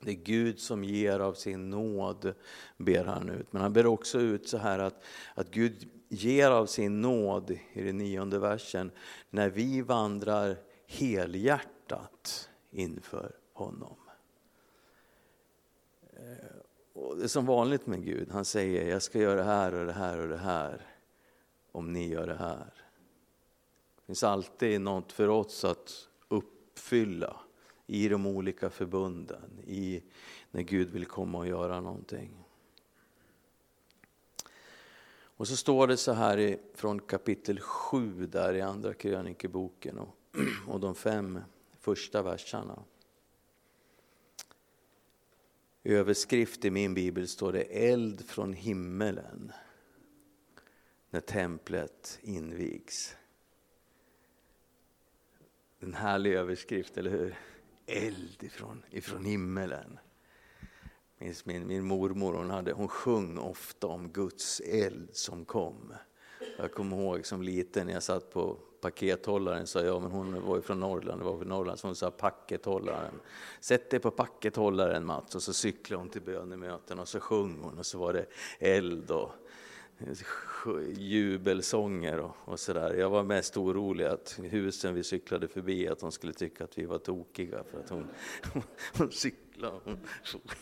Det 0.00 0.10
är 0.10 0.14
Gud 0.14 0.60
som 0.60 0.84
ger 0.84 1.20
av 1.20 1.34
sin 1.34 1.70
nåd, 1.70 2.34
ber 2.76 3.04
han 3.04 3.28
ut. 3.28 3.52
Men 3.52 3.62
han 3.62 3.72
ber 3.72 3.86
också 3.86 4.20
ut 4.20 4.48
så 4.48 4.58
här 4.58 4.78
att, 4.78 5.04
att 5.34 5.50
Gud 5.50 5.88
ger 6.08 6.50
av 6.50 6.66
sin 6.66 7.00
nåd, 7.00 7.58
i 7.72 7.82
den 7.82 7.98
nionde 7.98 8.38
versen, 8.38 8.90
när 9.30 9.50
vi 9.50 9.80
vandrar 9.82 10.56
helhjärtat 10.86 12.50
inför 12.70 13.32
honom. 13.52 14.03
Eh, 16.24 16.56
och 16.92 17.16
det 17.16 17.24
är 17.24 17.28
som 17.28 17.46
vanligt 17.46 17.86
med 17.86 18.04
Gud, 18.04 18.30
han 18.30 18.44
säger 18.44 18.90
jag 18.90 19.02
ska 19.02 19.18
göra 19.18 19.34
det 19.34 19.42
här 19.42 19.74
och 19.74 19.86
det 19.86 19.92
här 19.92 20.18
och 20.18 20.28
det 20.28 20.36
här 20.36 20.86
om 21.72 21.92
ni 21.92 22.08
gör 22.08 22.26
det 22.26 22.34
här. 22.34 22.72
Det 23.96 24.06
finns 24.06 24.24
alltid 24.24 24.80
något 24.80 25.12
för 25.12 25.28
oss 25.28 25.64
att 25.64 26.08
uppfylla 26.28 27.36
i 27.86 28.08
de 28.08 28.26
olika 28.26 28.70
förbunden, 28.70 29.60
i 29.66 30.02
när 30.50 30.62
Gud 30.62 30.90
vill 30.90 31.06
komma 31.06 31.38
och 31.38 31.46
göra 31.46 31.80
någonting. 31.80 32.44
Och 35.36 35.48
så 35.48 35.56
står 35.56 35.86
det 35.86 35.96
så 35.96 36.12
här 36.12 36.38
i, 36.38 36.58
från 36.74 37.00
kapitel 37.00 37.60
7 37.60 38.26
där 38.26 38.54
i 38.54 38.60
andra 38.60 38.94
krönikeboken 38.94 39.98
och, 39.98 40.16
och 40.68 40.80
de 40.80 40.94
fem 40.94 41.40
första 41.80 42.22
verserna. 42.22 42.82
I 45.86 45.92
överskrift 45.92 46.64
i 46.64 46.70
min 46.70 46.94
bibel 46.94 47.28
står 47.28 47.52
det 47.52 47.62
eld 47.62 48.26
från 48.26 48.52
himmelen 48.52 49.52
när 51.10 51.20
templet 51.20 52.18
invigs. 52.22 53.16
En 55.78 55.94
härlig 55.94 56.32
överskrift, 56.32 56.96
eller 56.96 57.10
hur? 57.10 57.38
Eld 57.86 58.42
ifrån, 58.42 58.82
ifrån 58.90 59.24
himmelen. 59.24 59.98
Minns 61.18 61.44
min, 61.44 61.66
min 61.66 61.84
mormor, 61.84 62.34
hon, 62.34 62.50
hade, 62.50 62.72
hon 62.72 62.88
sjöng 62.88 63.38
ofta 63.38 63.86
om 63.86 64.08
Guds 64.08 64.60
eld 64.60 65.08
som 65.12 65.44
kom. 65.44 65.94
Jag 66.58 66.72
kommer 66.72 66.96
ihåg 66.96 67.26
som 67.26 67.42
liten 67.42 67.88
jag 67.88 68.02
satt 68.02 68.30
på 68.30 68.58
pakethållaren 68.84 69.66
sa 69.66 69.80
jag, 69.80 70.02
men 70.02 70.10
hon 70.10 70.42
var 70.42 70.56
ju 70.56 70.62
från 70.62 70.80
Norrland, 70.80 71.20
det 71.20 71.24
var 71.24 71.38
från 71.38 71.48
Norrland, 71.48 71.78
så 71.78 71.86
hon 71.86 71.96
sa 71.96 72.10
packethållaren. 72.10 73.20
Sätt 73.60 73.90
dig 73.90 74.00
på 74.00 74.10
packethållaren 74.10 75.06
Mats, 75.06 75.34
och 75.34 75.42
så 75.42 75.52
cyklade 75.52 76.00
hon 76.00 76.08
till 76.08 76.22
bönemöten 76.22 76.98
och 76.98 77.08
så 77.08 77.20
sjöng 77.20 77.58
hon 77.62 77.78
och 77.78 77.86
så 77.86 77.98
var 77.98 78.12
det 78.12 78.26
eld 78.58 79.10
och 79.10 79.30
jubelsånger 80.96 82.20
och, 82.20 82.36
och 82.44 82.60
sådär. 82.60 82.94
Jag 82.94 83.10
var 83.10 83.22
mest 83.22 83.56
orolig 83.56 84.04
att 84.04 84.38
husen 84.42 84.94
vi 84.94 85.04
cyklade 85.04 85.48
förbi, 85.48 85.88
att 85.88 85.98
de 85.98 86.12
skulle 86.12 86.32
tycka 86.32 86.64
att 86.64 86.78
vi 86.78 86.84
var 86.86 86.98
tokiga 86.98 87.64
för 87.70 87.78
att 87.78 87.90
hon, 87.90 88.08
hon 88.98 89.10
cyklade 89.10 89.74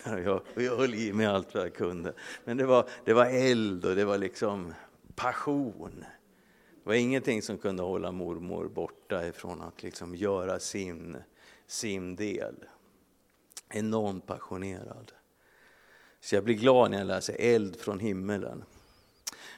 och 0.05 0.21
jag, 0.21 0.41
och 0.55 0.63
jag 0.63 0.77
höll 0.77 0.95
i 0.95 1.13
mig 1.13 1.27
allt 1.27 1.55
vad 1.55 1.63
jag 1.63 1.75
kunde. 1.75 2.13
Men 2.45 2.57
det 2.57 2.67
var, 2.67 2.89
det 3.05 3.13
var 3.13 3.27
eld 3.27 3.85
och 3.85 3.97
det 3.97 4.05
var 4.05 4.19
liksom 4.19 4.75
passion. 5.15 6.05
Det 6.83 6.89
var 6.89 6.95
ingenting 6.95 7.43
som 7.43 7.59
kunde 7.59 7.83
hålla 7.83 8.13
mormor 8.13 8.69
borta 8.69 9.27
ifrån 9.27 9.63
att 9.63 9.83
liksom 9.83 10.15
göra 10.15 10.59
sin, 10.59 11.17
sin 11.67 12.17
del. 12.17 12.55
Enormt 13.69 14.27
passionerad. 14.27 15.13
Så 16.21 16.35
jag 16.35 16.45
blir 16.45 16.55
glad 16.55 16.91
när 16.91 16.99
jag 16.99 17.07
läser 17.07 17.37
eld 17.39 17.77
från 17.77 18.01
himmelen. 18.01 18.65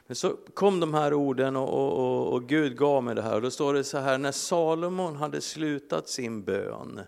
Men 0.07 0.17
så 0.17 0.37
kom 0.55 0.81
de 0.81 0.95
här 0.95 1.15
orden 1.15 1.57
och, 1.57 1.69
och, 1.69 1.93
och, 1.99 2.33
och, 2.33 2.49
Gud 2.49 2.77
gav 2.77 3.05
mig 3.05 3.15
det 3.15 3.23
här. 3.23 3.35
Och 3.35 3.43
då 3.43 3.51
står 3.51 3.75
det 3.75 3.85
så 3.85 3.99
här, 3.99 4.19
när 4.19 4.33
Salomon 4.33 5.17
hade 5.17 5.41
slutat 5.41 6.09
sin 6.09 6.45
bön 6.45 7.01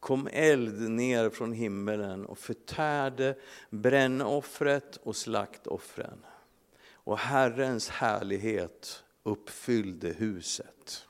kom 0.00 0.28
eld 0.32 0.90
ner 0.90 1.30
från 1.30 1.52
himmelen 1.52 2.26
och 2.26 2.38
förtärde 2.38 3.34
brännoffret 3.70 4.96
och 4.96 5.16
slaktoffren. 5.16 6.24
Och 6.92 7.18
Herrens 7.18 7.88
härlighet 7.88 9.04
uppfyllde 9.26 10.08
huset. 10.08 11.06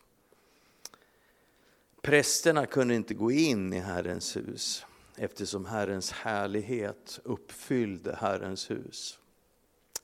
Prästerna 2.02 2.66
kunde 2.66 2.94
inte 2.94 3.14
gå 3.14 3.30
in 3.30 3.72
i 3.72 3.78
Herrens 3.78 4.36
hus 4.36 4.86
eftersom 5.16 5.64
Herrens 5.64 6.12
härlighet 6.12 7.20
uppfyllde 7.24 8.16
Herrens 8.16 8.70
hus. 8.70 9.18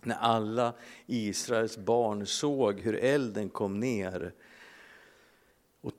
När 0.01 0.17
alla 0.17 0.75
Israels 1.07 1.77
barn 1.77 2.27
såg 2.27 2.81
hur 2.81 2.95
elden 2.95 3.49
kom 3.49 3.81
ner 3.81 4.35
och, 5.81 5.93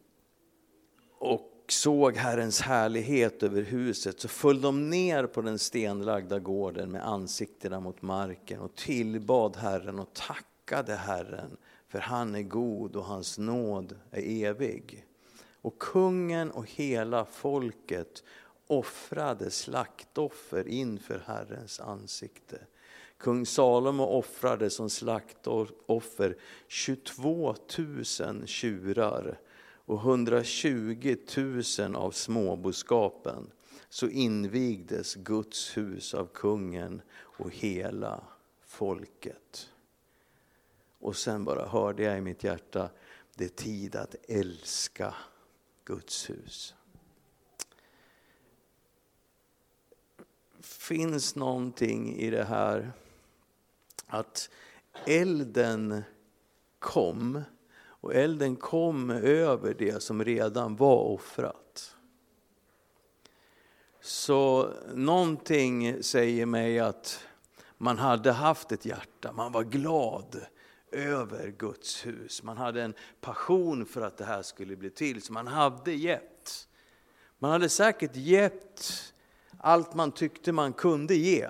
och 1.17 1.65
såg 1.67 2.17
Herrens 2.17 2.61
härlighet 2.61 3.43
över 3.43 3.61
huset 3.61 4.19
så 4.19 4.27
föll 4.27 4.61
de 4.61 4.89
ner 4.89 5.25
på 5.27 5.41
den 5.41 5.59
stenlagda 5.59 6.39
gården 6.39 6.91
med 6.91 7.07
ansiktena 7.07 7.79
mot 7.79 8.01
marken 8.01 8.59
och 8.59 8.75
tillbad 8.75 9.55
Herren 9.55 9.99
och 9.99 10.13
tackade 10.13 10.95
Herren 10.95 11.57
för 11.93 11.99
han 11.99 12.35
är 12.35 12.41
god 12.41 12.95
och 12.95 13.05
hans 13.05 13.37
nåd 13.37 13.95
är 14.11 14.45
evig. 14.45 15.05
Och 15.61 15.79
kungen 15.79 16.51
och 16.51 16.69
hela 16.69 17.25
folket 17.25 18.23
offrade 18.67 19.51
slaktoffer 19.51 20.67
inför 20.67 21.23
Herrens 21.25 21.79
ansikte. 21.79 22.59
Kung 23.17 23.45
Salomo 23.45 24.03
offrade 24.03 24.69
som 24.69 24.89
slaktoffer 24.89 26.37
22 26.67 27.55
000 27.77 28.47
tjurar 28.47 29.39
och 29.85 29.99
120 29.99 31.15
000 31.79 31.95
av 31.95 32.11
småboskapen. 32.11 33.51
Så 33.89 34.07
invigdes 34.07 35.15
Guds 35.15 35.77
hus 35.77 36.13
av 36.13 36.25
kungen 36.33 37.01
och 37.15 37.51
hela 37.51 38.23
folket. 38.65 39.72
Och 41.03 41.15
sen 41.15 41.43
bara 41.43 41.65
hörde 41.65 42.03
jag 42.03 42.17
i 42.17 42.21
mitt 42.21 42.43
hjärta, 42.43 42.89
det 43.35 43.45
är 43.45 43.49
tid 43.49 43.95
att 43.95 44.15
älska 44.27 45.15
Guds 45.85 46.29
hus. 46.29 46.75
Finns 50.59 51.35
någonting 51.35 52.15
i 52.15 52.29
det 52.29 52.43
här 52.43 52.91
att 54.07 54.49
elden 55.05 56.03
kom 56.79 57.41
och 57.75 58.15
elden 58.15 58.55
kom 58.55 59.09
över 59.09 59.73
det 59.73 60.03
som 60.03 60.23
redan 60.23 60.75
var 60.75 61.03
offrat. 61.03 61.95
Så 64.01 64.73
någonting 64.93 66.03
säger 66.03 66.45
mig 66.45 66.79
att 66.79 67.25
man 67.77 67.97
hade 67.97 68.31
haft 68.31 68.71
ett 68.71 68.85
hjärta, 68.85 69.31
man 69.31 69.51
var 69.51 69.63
glad 69.63 70.45
över 70.93 71.47
Guds 71.57 72.05
hus. 72.05 72.43
Man 72.43 72.57
hade 72.57 72.83
en 72.83 72.93
passion 73.21 73.85
för 73.85 74.01
att 74.01 74.17
det 74.17 74.25
här 74.25 74.41
skulle 74.41 74.75
bli 74.75 74.89
till, 74.89 75.21
så 75.21 75.33
man 75.33 75.47
hade 75.47 75.93
gett. 75.93 76.67
Man 77.39 77.51
hade 77.51 77.69
säkert 77.69 78.15
gett 78.15 79.13
allt 79.57 79.93
man 79.93 80.11
tyckte 80.11 80.51
man 80.51 80.73
kunde 80.73 81.15
ge. 81.15 81.47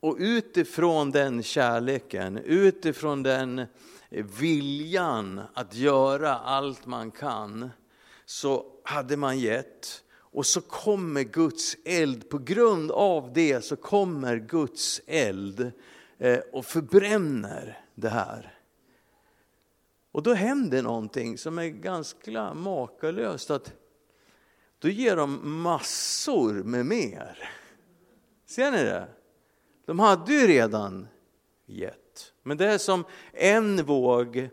Och 0.00 0.16
utifrån 0.18 1.10
den 1.10 1.42
kärleken, 1.42 2.38
utifrån 2.38 3.22
den 3.22 3.66
viljan 4.10 5.40
att 5.54 5.74
göra 5.74 6.34
allt 6.34 6.86
man 6.86 7.10
kan, 7.10 7.70
så 8.24 8.66
hade 8.82 9.16
man 9.16 9.38
gett. 9.38 10.02
Och 10.14 10.46
så 10.46 10.60
kommer 10.60 11.22
Guds 11.22 11.76
eld, 11.84 12.28
på 12.28 12.38
grund 12.38 12.90
av 12.90 13.32
det 13.32 13.64
så 13.64 13.76
kommer 13.76 14.36
Guds 14.36 15.00
eld 15.06 15.72
Eh, 16.18 16.38
och 16.52 16.64
förbränner 16.64 17.84
det 17.94 18.08
här. 18.08 18.54
Och 20.12 20.22
då 20.22 20.34
händer 20.34 20.82
någonting 20.82 21.38
som 21.38 21.58
är 21.58 21.68
ganska 21.68 22.54
makalöst. 22.54 23.50
Att 23.50 23.72
då 24.78 24.88
ger 24.88 25.16
de 25.16 25.60
massor 25.62 26.52
med 26.52 26.86
mer. 26.86 27.50
Ser 28.46 28.70
ni 28.70 28.78
det? 28.78 29.08
De 29.84 29.98
hade 29.98 30.32
ju 30.32 30.46
redan 30.46 31.08
gett. 31.66 32.32
Men 32.42 32.56
det 32.56 32.66
är 32.66 32.78
som 32.78 33.04
en 33.32 33.84
våg 33.84 34.48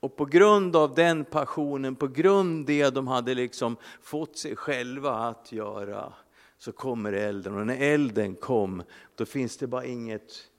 och 0.00 0.16
på 0.16 0.24
grund 0.24 0.76
av 0.76 0.94
den 0.94 1.24
passionen, 1.24 1.96
på 1.96 2.08
grund 2.08 2.60
av 2.60 2.66
det 2.66 2.90
de 2.90 3.08
hade 3.08 3.34
liksom 3.34 3.76
fått 4.02 4.38
sig 4.38 4.56
själva 4.56 5.10
att 5.10 5.52
göra, 5.52 6.12
så 6.58 6.72
kommer 6.72 7.12
elden. 7.12 7.54
Och 7.54 7.66
när 7.66 7.80
elden 7.80 8.34
kom, 8.34 8.82
då 9.14 9.26
finns 9.26 9.56
det 9.56 9.66
bara 9.66 9.84
inget, 9.84 10.50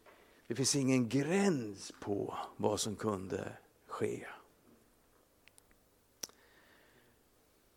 det 0.47 0.55
finns 0.55 0.75
ingen 0.75 1.09
gräns 1.09 1.91
på 1.99 2.37
vad 2.57 2.79
som 2.79 2.95
kunde 2.95 3.51
ske. 3.87 4.25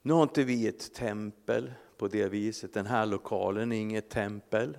Nu 0.02 0.12
har 0.12 0.22
inte 0.22 0.44
vi 0.44 0.68
ett 0.68 0.94
tempel 0.94 1.72
på 1.96 2.08
det 2.08 2.28
viset, 2.28 2.74
den 2.74 2.86
här 2.86 3.06
lokalen 3.06 3.72
är 3.72 3.76
inget 3.76 4.08
tempel. 4.08 4.78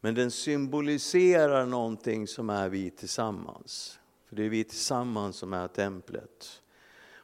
Men 0.00 0.14
den 0.14 0.30
symboliserar 0.30 1.66
någonting 1.66 2.26
som 2.26 2.50
är 2.50 2.68
vi 2.68 2.90
tillsammans. 2.90 3.98
För 4.28 4.36
det 4.36 4.44
är 4.44 4.48
vi 4.48 4.64
tillsammans 4.64 5.36
som 5.36 5.52
är 5.52 5.68
templet. 5.68 6.62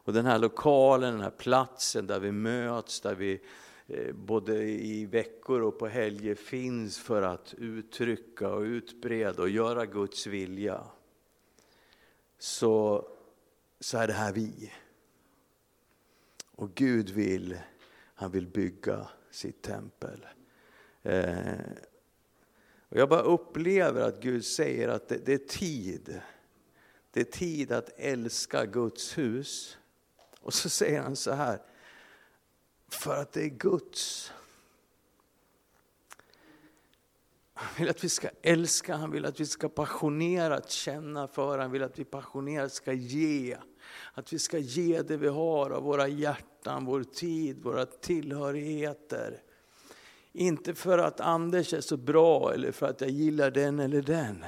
Och 0.05 0.13
den 0.13 0.27
här 0.27 0.39
lokalen, 0.39 1.13
den 1.13 1.23
här 1.23 1.31
platsen 1.31 2.07
där 2.07 2.21
vi 2.21 2.33
möts, 2.33 3.01
där 3.01 3.15
vi 3.15 3.41
Eh, 3.93 4.13
både 4.13 4.63
i 4.65 5.07
veckor 5.07 5.61
och 5.61 5.79
på 5.79 5.87
helger 5.87 6.35
finns 6.35 6.99
för 6.99 7.23
att 7.23 7.55
uttrycka 7.59 8.49
och 8.49 8.63
utbreda 8.63 9.43
och 9.43 9.49
göra 9.49 9.87
Guds 9.87 10.27
vilja. 10.27 10.85
Så, 12.39 13.07
så 13.81 13.99
är 13.99 14.07
det 14.07 14.13
här 14.13 14.33
vi. 14.33 14.73
Och 16.51 16.75
Gud 16.75 17.11
vill, 17.11 17.59
han 18.15 18.31
vill 18.31 18.47
bygga 18.47 19.09
sitt 19.31 19.63
tempel. 19.63 20.27
Eh, 21.03 21.61
och 22.89 22.97
jag 22.97 23.09
bara 23.09 23.23
upplever 23.23 24.01
att 24.01 24.21
Gud 24.21 24.45
säger 24.45 24.89
att 24.89 25.09
det, 25.09 25.27
det 25.27 25.33
är 25.33 25.49
tid. 25.49 26.21
Det 27.11 27.21
är 27.21 27.25
tid 27.25 27.73
att 27.73 27.91
älska 27.97 28.67
Guds 28.67 29.19
hus. 29.19 29.79
Och 30.41 30.55
så 30.55 30.69
säger 30.69 31.01
han 31.01 31.17
så 31.17 31.33
här, 31.33 31.59
för 32.95 33.17
att 33.17 33.33
det 33.33 33.43
är 33.43 33.49
Guds. 33.49 34.33
Han 37.55 37.75
vill 37.79 37.89
att 37.89 38.05
vi 38.05 38.09
ska 38.09 38.29
älska, 38.43 38.97
han 38.97 39.11
vill 39.11 39.25
att 39.25 39.41
vi 39.41 39.47
ska 39.47 39.69
passionerat 39.69 40.71
känna 40.71 41.29
för, 41.29 41.59
han 41.59 41.71
vill 41.71 41.83
att 41.83 41.99
vi 41.99 42.05
passionerat 42.05 42.73
ska 42.73 42.93
ge. 42.93 43.57
Att 44.15 44.33
vi 44.33 44.39
ska 44.39 44.59
ge 44.59 45.03
det 45.03 45.17
vi 45.17 45.29
har 45.29 45.71
av 45.71 45.83
våra 45.83 46.09
hjärtan, 46.09 46.85
vår 46.85 47.03
tid, 47.03 47.63
våra 47.63 47.87
tillhörigheter. 47.87 49.43
Inte 50.33 50.75
för 50.75 50.99
att 50.99 51.21
Anders 51.21 51.73
är 51.75 51.81
så 51.81 51.97
bra 51.97 52.55
eller 52.55 52.73
för 52.73 52.87
att 52.87 53.01
jag 53.01 53.11
gillar 53.11 53.51
den 53.51 53.81
eller 53.81 54.03
den. 54.03 54.45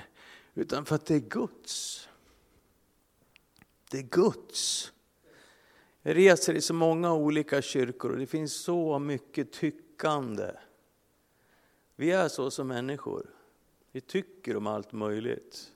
Utan 0.54 0.84
för 0.84 0.94
att 0.94 1.06
det 1.06 1.14
är 1.14 1.18
Guds. 1.18 2.08
Det 3.90 3.98
är 3.98 4.02
Guds. 4.02 4.92
Jag 6.06 6.16
reser 6.16 6.54
i 6.54 6.60
så 6.60 6.74
många 6.74 7.12
olika 7.12 7.62
kyrkor 7.62 8.10
och 8.12 8.18
det 8.18 8.26
finns 8.26 8.54
så 8.54 8.98
mycket 8.98 9.52
tyckande. 9.52 10.50
Vi 11.96 12.10
är 12.10 12.28
så 12.28 12.50
som 12.50 12.68
människor. 12.68 13.26
Vi 13.92 14.00
tycker 14.00 14.56
om 14.56 14.66
allt 14.66 14.92
möjligt. 14.92 15.72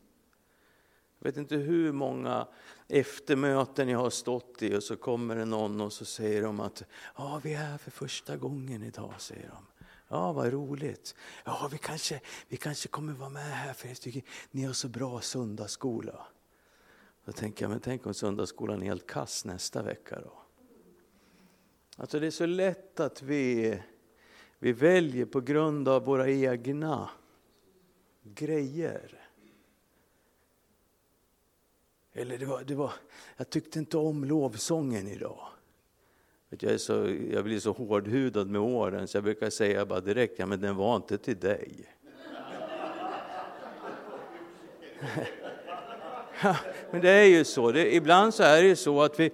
Jag 1.18 1.28
vet 1.28 1.36
inte 1.36 1.56
hur 1.56 1.92
många 1.92 2.46
eftermöten 2.88 3.88
jag 3.88 3.98
har 3.98 4.10
stått 4.10 4.62
i 4.62 4.76
och 4.76 4.82
så 4.82 4.96
kommer 4.96 5.36
det 5.36 5.44
någon 5.44 5.80
och 5.80 5.92
så 5.92 6.04
säger 6.04 6.42
de 6.42 6.60
att 6.60 6.82
ja, 7.16 7.40
vi 7.44 7.54
är 7.54 7.58
här 7.58 7.78
för 7.78 7.90
första 7.90 8.36
gången 8.36 8.82
idag. 8.82 9.14
säger 9.18 9.48
de. 9.48 9.86
Ja, 10.08 10.32
vad 10.32 10.52
roligt. 10.52 11.14
Ja, 11.44 11.68
vi 11.72 11.78
kanske, 11.78 12.20
vi 12.48 12.56
kanske 12.56 12.88
kommer 12.88 13.12
vara 13.12 13.30
med 13.30 13.52
här 13.52 13.72
för 13.72 13.88
jag 13.88 14.00
tycker 14.00 14.22
ni 14.50 14.64
har 14.64 14.72
så 14.72 14.88
bra 14.88 15.20
söndagsskola. 15.20 16.26
Då 17.28 17.32
tänker 17.32 17.64
jag, 17.64 17.70
men 17.70 17.80
tänk 17.80 18.06
om 18.06 18.14
söndagsskolan 18.14 18.82
är 18.82 18.86
helt 18.86 19.06
kass 19.06 19.44
nästa 19.44 19.82
vecka 19.82 20.20
då? 20.20 20.32
Alltså 21.96 22.20
det 22.20 22.26
är 22.26 22.30
så 22.30 22.46
lätt 22.46 23.00
att 23.00 23.22
vi, 23.22 23.78
vi 24.58 24.72
väljer 24.72 25.26
på 25.26 25.40
grund 25.40 25.88
av 25.88 26.04
våra 26.04 26.30
egna 26.30 27.10
grejer. 28.22 29.28
Eller 32.12 32.38
det 32.38 32.46
var, 32.46 32.64
det 32.64 32.74
var, 32.74 32.92
jag 33.36 33.50
tyckte 33.50 33.78
inte 33.78 33.96
om 33.96 34.24
lovsången 34.24 35.08
idag. 35.08 35.48
Jag, 36.48 36.62
är 36.62 36.78
så, 36.78 36.92
jag 37.30 37.44
blir 37.44 37.60
så 37.60 37.72
hårdhudad 37.72 38.48
med 38.48 38.60
åren 38.60 39.08
så 39.08 39.16
jag 39.16 39.24
brukar 39.24 39.50
säga 39.50 39.86
bara 39.86 40.00
direkt, 40.00 40.38
ja 40.38 40.46
men 40.46 40.60
den 40.60 40.76
var 40.76 40.96
inte 40.96 41.18
till 41.18 41.38
dig. 41.38 41.86
Ja, 46.42 46.56
men 46.90 47.00
det 47.00 47.10
är 47.10 47.24
ju 47.24 47.44
så, 47.44 47.72
det, 47.72 47.94
ibland 47.94 48.34
så 48.34 48.42
är 48.42 48.62
det 48.62 48.68
ju 48.68 48.76
så 48.76 49.02
att 49.02 49.20
vi, 49.20 49.30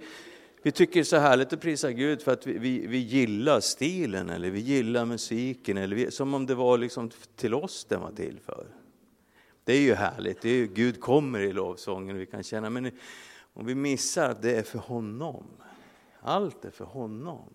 vi 0.61 0.71
tycker 0.71 0.93
det 0.93 0.99
är 0.99 1.03
så 1.03 1.17
härligt 1.17 1.53
att 1.53 1.61
prisa 1.61 1.91
Gud 1.91 2.21
för 2.21 2.33
att 2.33 2.47
vi, 2.47 2.57
vi, 2.57 2.87
vi 2.87 2.97
gillar 2.97 3.59
stilen 3.59 4.29
eller 4.29 4.49
vi 4.49 4.59
gillar 4.59 5.05
musiken, 5.05 5.77
eller 5.77 5.95
vi, 5.95 6.11
som 6.11 6.33
om 6.33 6.45
det 6.45 6.55
var 6.55 6.77
liksom 6.77 7.11
till 7.35 7.53
oss 7.53 7.85
den 7.85 8.01
var 8.01 8.11
till 8.11 8.39
för. 8.39 8.67
Det 9.63 9.73
är 9.73 9.81
ju 9.81 9.93
härligt, 9.93 10.41
det 10.41 10.49
är, 10.49 10.65
Gud 10.65 11.01
kommer 11.01 11.39
i 11.39 11.53
lovsången 11.53 12.15
och 12.15 12.21
vi 12.21 12.25
kan 12.25 12.43
känna, 12.43 12.69
men 12.69 12.91
om 13.53 13.65
vi 13.65 13.75
missar 13.75 14.29
att 14.29 14.41
det 14.41 14.55
är 14.55 14.63
för 14.63 14.79
honom, 14.79 15.45
allt 16.21 16.65
är 16.65 16.71
för 16.71 16.85
honom. 16.85 17.53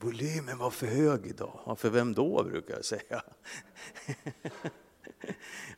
Volymen 0.00 0.58
var 0.58 0.70
för 0.70 0.86
hög 0.86 1.26
idag. 1.26 1.60
Ja, 1.66 1.76
för 1.76 1.90
vem 1.90 2.14
då, 2.14 2.44
brukar 2.44 2.74
jag 2.74 2.84
säga. 2.84 3.22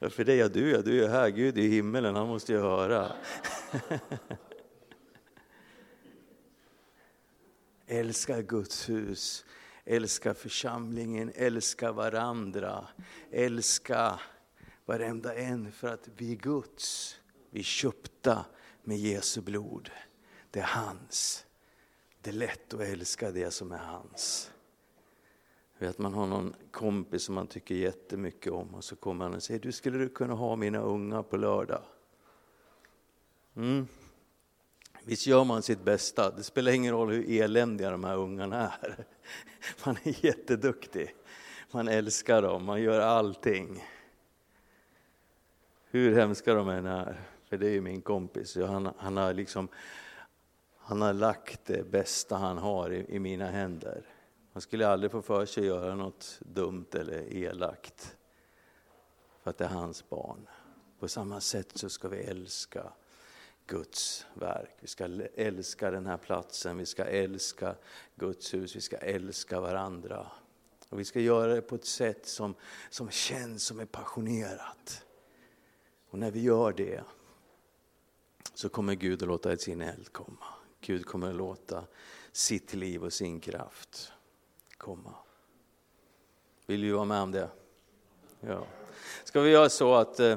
Varför 0.00 0.24
det? 0.24 0.34
ja, 0.34 0.48
du, 0.48 0.70
ja, 0.70 0.82
du 0.82 1.04
är 1.04 1.08
här, 1.08 1.28
Gud 1.28 1.58
är 1.58 1.62
i 1.62 1.68
himmelen, 1.68 2.16
han 2.16 2.28
måste 2.28 2.52
ju 2.52 2.58
höra. 2.58 3.12
älska 7.86 8.42
Guds 8.42 8.88
hus, 8.88 9.44
älska 9.84 10.34
församlingen, 10.34 11.32
älska 11.34 11.92
varandra, 11.92 12.88
älska 13.30 14.20
varenda 14.84 15.34
en 15.34 15.72
för 15.72 15.88
att 15.88 16.08
vi 16.16 16.32
är 16.32 16.36
Guds. 16.36 17.16
Vi 17.50 17.60
är 17.60 17.64
köpta 17.64 18.44
med 18.82 18.98
Jesu 18.98 19.40
blod. 19.40 19.90
Det 20.50 20.60
är 20.60 20.64
hans. 20.64 21.46
Det 22.20 22.30
är 22.30 22.34
lätt 22.34 22.74
att 22.74 22.80
älska 22.80 23.30
det 23.30 23.50
som 23.50 23.72
är 23.72 23.78
hans. 23.78 24.50
Vet, 25.80 25.98
man 25.98 26.14
har 26.14 26.26
någon 26.26 26.54
kompis 26.70 27.22
som 27.22 27.34
man 27.34 27.46
tycker 27.46 27.74
jättemycket 27.74 28.52
om 28.52 28.74
och 28.74 28.84
så 28.84 28.96
kommer 28.96 29.24
han 29.24 29.34
och 29.34 29.42
säger, 29.42 29.60
du 29.60 29.72
skulle 29.72 29.98
du 29.98 30.08
kunna 30.08 30.34
ha 30.34 30.56
mina 30.56 30.78
ungar 30.78 31.22
på 31.22 31.36
lördag? 31.36 31.82
Mm. 33.56 33.86
Visst 35.04 35.26
gör 35.26 35.44
man 35.44 35.62
sitt 35.62 35.84
bästa, 35.84 36.30
det 36.30 36.42
spelar 36.42 36.72
ingen 36.72 36.94
roll 36.94 37.10
hur 37.10 37.42
eländiga 37.42 37.90
de 37.90 38.04
här 38.04 38.16
ungarna 38.16 38.72
är. 38.82 39.04
Man 39.84 39.96
är 40.02 40.24
jätteduktig, 40.24 41.14
man 41.70 41.88
älskar 41.88 42.42
dem, 42.42 42.64
man 42.64 42.82
gör 42.82 43.00
allting. 43.00 43.84
Hur 45.84 46.14
hemska 46.14 46.54
de 46.54 46.68
än 46.68 46.86
är, 46.86 47.20
för 47.48 47.58
det 47.58 47.66
är 47.66 47.72
ju 47.72 47.80
min 47.80 48.02
kompis, 48.02 48.56
han, 48.56 48.92
han, 48.96 49.16
har 49.16 49.34
liksom, 49.34 49.68
han 50.76 51.02
har 51.02 51.12
lagt 51.12 51.64
det 51.64 51.90
bästa 51.90 52.36
han 52.36 52.58
har 52.58 52.92
i, 52.92 53.06
i 53.08 53.18
mina 53.18 53.46
händer. 53.46 54.04
Han 54.52 54.62
skulle 54.62 54.88
aldrig 54.88 55.12
få 55.12 55.22
för 55.22 55.46
sig 55.46 55.60
att 55.60 55.66
göra 55.66 55.94
något 55.94 56.38
dumt 56.40 56.86
eller 56.92 57.32
elakt. 57.32 58.16
För 59.42 59.50
att 59.50 59.58
det 59.58 59.64
är 59.64 59.68
hans 59.68 60.08
barn. 60.08 60.46
På 60.98 61.08
samma 61.08 61.40
sätt 61.40 61.70
så 61.74 61.88
ska 61.88 62.08
vi 62.08 62.18
älska 62.18 62.92
Guds 63.66 64.26
verk. 64.34 64.76
Vi 64.80 64.88
ska 64.88 65.04
älska 65.34 65.90
den 65.90 66.06
här 66.06 66.16
platsen, 66.16 66.78
vi 66.78 66.86
ska 66.86 67.04
älska 67.04 67.74
Guds 68.14 68.54
hus, 68.54 68.76
vi 68.76 68.80
ska 68.80 68.96
älska 68.96 69.60
varandra. 69.60 70.26
Och 70.88 71.00
vi 71.00 71.04
ska 71.04 71.20
göra 71.20 71.54
det 71.54 71.62
på 71.62 71.74
ett 71.74 71.84
sätt 71.84 72.26
som, 72.26 72.54
som 72.90 73.10
känns 73.10 73.64
som 73.64 73.80
är 73.80 73.86
passionerat. 73.86 75.04
Och 76.10 76.18
när 76.18 76.30
vi 76.30 76.40
gör 76.40 76.72
det 76.72 77.04
så 78.54 78.68
kommer 78.68 78.94
Gud 78.94 79.22
att 79.22 79.28
låta 79.28 79.56
sin 79.56 79.80
eld 79.80 80.12
komma. 80.12 80.44
Gud 80.80 81.06
kommer 81.06 81.28
att 81.28 81.36
låta 81.36 81.84
sitt 82.32 82.74
liv 82.74 83.04
och 83.04 83.12
sin 83.12 83.40
kraft 83.40 84.12
komma. 84.80 85.14
Vill 86.66 86.80
du 86.80 86.92
vara 86.92 87.04
med 87.04 87.22
om 87.22 87.32
det? 87.32 87.48
Ja. 88.40 88.66
Ska 89.24 89.40
vi 89.40 89.50
göra 89.50 89.68
så 89.68 89.94
att 89.94 90.20
eh, 90.20 90.36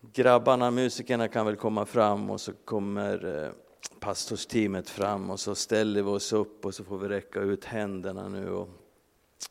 grabbarna, 0.00 0.70
musikerna 0.70 1.28
kan 1.28 1.46
väl 1.46 1.56
komma 1.56 1.86
fram 1.86 2.30
och 2.30 2.40
så 2.40 2.52
kommer 2.64 3.44
eh, 3.44 3.52
pastorsteamet 4.00 4.90
fram 4.90 5.30
och 5.30 5.40
så 5.40 5.54
ställer 5.54 6.02
vi 6.02 6.08
oss 6.08 6.32
upp 6.32 6.64
och 6.64 6.74
så 6.74 6.84
får 6.84 6.98
vi 6.98 7.08
räcka 7.08 7.40
ut 7.40 7.64
händerna 7.64 8.28
nu 8.28 8.50
och, 8.50 8.68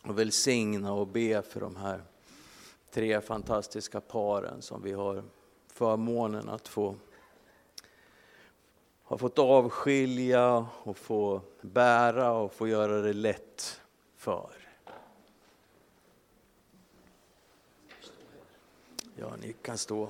och 0.04 0.20
välsigna 0.20 0.94
och 0.94 1.08
be 1.08 1.42
för 1.42 1.60
de 1.60 1.76
här 1.76 2.04
tre 2.92 3.22
fantastiska 3.22 4.02
paren 4.02 4.62
som 4.62 4.82
vi 4.82 4.92
har 4.92 5.24
förmånen 5.68 6.50
att 6.50 6.68
få 6.68 6.96
har 9.12 9.18
fått 9.18 9.40
avskilja 9.40 10.66
och 10.84 10.98
få 10.98 11.42
bära 11.62 12.32
och 12.32 12.54
få 12.54 12.68
göra 12.68 13.02
det 13.02 13.14
lätt 13.14 13.82
för. 14.16 14.50
Ja, 19.16 19.34
ni 19.42 19.54
kan 19.62 19.78
stå. 19.78 20.10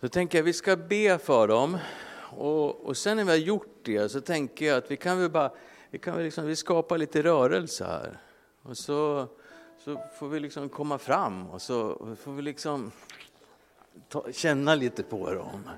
Så 0.00 0.08
tänker 0.08 0.38
jag 0.38 0.42
vi 0.44 0.52
ska 0.52 0.76
be 0.76 1.18
för 1.18 1.48
dem. 1.48 1.78
Och, 2.36 2.80
och 2.80 2.96
sen 2.96 3.16
när 3.16 3.24
vi 3.24 3.30
har 3.30 3.38
gjort 3.38 3.78
det 3.82 4.08
så 4.08 4.20
tänker 4.20 4.66
jag 4.66 4.78
att 4.78 4.90
vi 4.90 4.96
kan 4.96 5.20
väl 5.20 5.30
bara, 5.30 5.52
vi 5.90 5.98
kan 5.98 6.14
väl 6.14 6.24
liksom, 6.24 6.46
vi 6.46 6.56
skapar 6.56 6.98
lite 6.98 7.22
rörelse 7.22 7.84
här. 7.84 8.18
Och 8.62 8.76
så, 8.76 9.28
så 9.78 10.00
får 10.18 10.28
vi 10.28 10.40
liksom 10.40 10.68
komma 10.68 10.98
fram 10.98 11.50
och 11.50 11.62
så 11.62 11.98
får 12.16 12.32
vi 12.32 12.42
liksom 12.42 12.92
ta, 14.08 14.32
känna 14.32 14.74
lite 14.74 15.02
på 15.02 15.30
dem. 15.30 15.68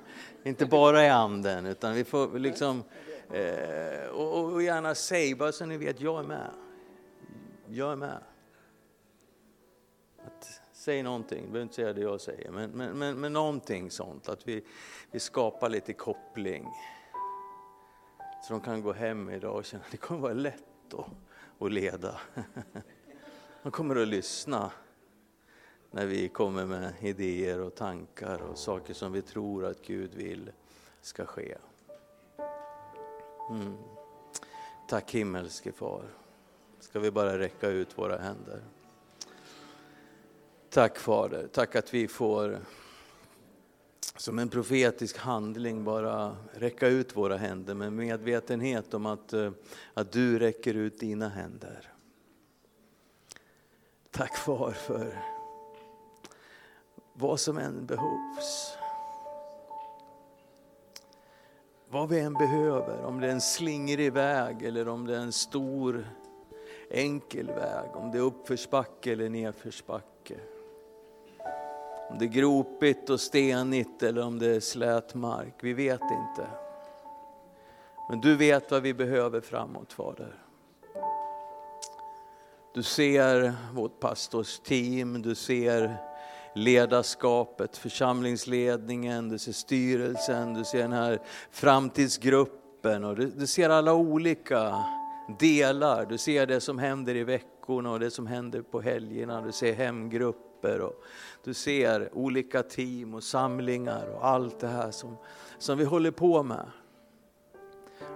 Inte 0.43 0.65
bara 0.65 1.05
i 1.05 1.09
anden 1.09 1.65
utan 1.65 1.93
vi 1.93 2.03
får 2.03 2.39
liksom, 2.39 2.83
eh, 3.31 4.09
och, 4.09 4.53
och 4.53 4.63
gärna 4.63 4.95
säg 4.95 5.35
bara 5.35 5.51
så 5.51 5.65
ni 5.65 5.77
vet, 5.77 6.01
jag 6.01 6.19
är 6.19 6.27
med. 6.27 6.49
Jag 7.67 7.91
är 7.91 7.95
med. 7.95 8.19
Att, 10.25 10.61
säg 10.71 11.03
någonting, 11.03 11.41
du 11.41 11.47
behöver 11.47 11.61
inte 11.61 11.75
säga 11.75 11.93
det 11.93 12.01
jag 12.01 12.21
säger, 12.21 12.51
men, 12.51 12.71
men, 12.71 12.97
men, 12.97 13.19
men 13.19 13.33
någonting 13.33 13.91
sånt. 13.91 14.29
Att 14.29 14.47
vi, 14.47 14.63
vi 15.11 15.19
skapar 15.19 15.69
lite 15.69 15.93
koppling. 15.93 16.67
Så 18.43 18.53
de 18.53 18.61
kan 18.61 18.81
gå 18.81 18.93
hem 18.93 19.29
idag 19.29 19.55
och 19.55 19.65
känna 19.65 19.83
att 19.83 19.91
det 19.91 19.97
kommer 19.97 20.21
vara 20.21 20.33
lätt 20.33 20.93
att, 20.93 21.05
att 21.59 21.71
leda. 21.71 22.19
De 23.63 23.71
kommer 23.71 23.95
att 23.95 24.07
lyssna 24.07 24.71
när 25.97 26.05
vi 26.05 26.29
kommer 26.29 26.65
med 26.65 26.93
idéer 27.01 27.61
och 27.61 27.75
tankar 27.75 28.41
och 28.41 28.57
saker 28.57 28.93
som 28.93 29.11
vi 29.11 29.21
tror 29.21 29.65
att 29.65 29.81
Gud 29.81 30.13
vill 30.15 30.51
ska 31.01 31.25
ske. 31.25 31.57
Mm. 33.49 33.77
Tack 34.89 35.11
himmelske 35.11 35.71
far. 35.71 36.03
Ska 36.79 36.99
vi 36.99 37.11
bara 37.11 37.39
räcka 37.39 37.67
ut 37.67 37.97
våra 37.97 38.17
händer. 38.17 38.61
Tack 40.69 40.97
Fader, 40.97 41.47
tack 41.47 41.75
att 41.75 41.93
vi 41.93 42.07
får 42.07 42.59
som 44.17 44.39
en 44.39 44.49
profetisk 44.49 45.17
handling 45.17 45.83
bara 45.83 46.37
räcka 46.53 46.87
ut 46.87 47.15
våra 47.15 47.37
händer 47.37 47.73
med 47.73 47.93
medvetenhet 47.93 48.93
om 48.93 49.05
att, 49.05 49.33
eh, 49.33 49.51
att 49.93 50.11
du 50.11 50.39
räcker 50.39 50.73
ut 50.73 50.99
dina 50.99 51.29
händer. 51.29 51.93
Tack 54.11 54.37
Far 54.37 54.71
för 54.71 55.36
vad 57.19 57.39
som 57.39 57.57
än 57.57 57.85
behövs. 57.85 58.77
Vad 61.89 62.09
vi 62.09 62.19
än 62.19 62.33
behöver, 62.33 63.05
om 63.05 63.19
det 63.19 63.27
är 63.27 63.31
en 63.31 63.41
slingrig 63.41 64.13
väg 64.13 64.63
eller 64.63 64.87
om 64.87 65.07
det 65.07 65.15
är 65.15 65.19
en 65.19 65.31
stor 65.31 66.07
enkel 66.89 67.47
väg, 67.47 67.89
om 67.93 68.11
det 68.11 68.17
är 68.17 68.21
uppförsbacke 68.21 69.11
eller 69.11 69.29
nedförsbacke. 69.29 70.35
Om 72.09 72.17
det 72.19 72.25
är 72.25 72.29
gropigt 72.29 73.09
och 73.09 73.19
stenigt 73.19 74.03
eller 74.03 74.21
om 74.21 74.39
det 74.39 74.55
är 74.55 74.59
slät 74.59 75.15
mark, 75.15 75.55
vi 75.61 75.73
vet 75.73 76.01
inte. 76.01 76.47
Men 78.09 78.21
du 78.21 78.35
vet 78.35 78.71
vad 78.71 78.81
vi 78.81 78.93
behöver 78.93 79.41
framåt 79.41 79.93
Fader. 79.93 80.43
Du 82.73 82.83
ser 82.83 83.53
vårt 83.73 83.99
pastorsteam, 83.99 85.21
du 85.21 85.35
ser 85.35 86.06
ledarskapet, 86.57 87.77
församlingsledningen, 87.77 89.29
du 89.29 89.37
ser 89.37 89.51
styrelsen, 89.51 90.53
du 90.53 90.63
ser 90.63 90.81
den 90.81 90.93
här 90.93 91.19
framtidsgruppen 91.51 93.03
och 93.03 93.15
du, 93.15 93.31
du 93.37 93.47
ser 93.47 93.69
alla 93.69 93.93
olika 93.93 94.83
delar. 95.39 96.05
Du 96.05 96.17
ser 96.17 96.45
det 96.45 96.61
som 96.61 96.79
händer 96.79 97.15
i 97.15 97.23
veckorna 97.23 97.91
och 97.91 97.99
det 97.99 98.11
som 98.11 98.27
händer 98.27 98.61
på 98.61 98.81
helgerna. 98.81 99.41
Du 99.41 99.51
ser 99.51 99.73
hemgrupper 99.73 100.81
och 100.81 101.03
du 101.43 101.53
ser 101.53 102.17
olika 102.17 102.63
team 102.63 103.13
och 103.13 103.23
samlingar 103.23 104.07
och 104.15 104.25
allt 104.25 104.59
det 104.59 104.67
här 104.67 104.91
som, 104.91 105.17
som 105.57 105.77
vi 105.77 105.83
håller 105.83 106.11
på 106.11 106.43
med. 106.43 106.65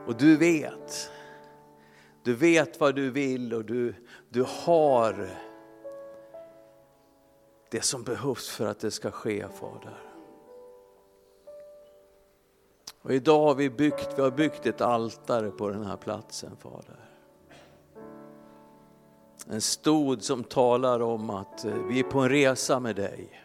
Och 0.08 0.16
du 0.18 0.38
vet, 0.38 1.12
du 2.24 2.36
vet 2.36 2.80
vad 2.80 2.96
du 2.96 3.10
vill 3.10 3.54
och 3.54 3.66
du, 3.66 3.94
du 4.30 4.46
har 4.48 5.30
det 7.72 7.82
som 7.82 8.04
behövs 8.04 8.50
för 8.50 8.66
att 8.66 8.80
det 8.80 8.92
ska 8.92 9.12
ske 9.12 9.48
Fader. 9.48 9.98
Och 13.02 13.12
idag 13.12 13.46
har 13.46 13.56
vi 13.56 13.70
byggt, 13.70 14.10
vi 14.16 14.22
har 14.22 14.32
byggt 14.32 14.66
ett 14.66 14.82
altare 14.82 15.52
på 15.52 15.70
den 15.70 15.86
här 15.86 15.98
platsen 15.98 16.58
Fader. 16.58 17.00
En 19.48 19.62
stod 19.62 20.24
som 20.24 20.44
talar 20.44 21.00
om 21.00 21.30
att 21.30 21.66
eh, 21.66 21.74
vi 21.74 22.00
är 22.00 22.04
på 22.04 22.20
en 22.20 22.30
resa 22.30 22.80
med 22.80 22.96
dig. 22.96 23.42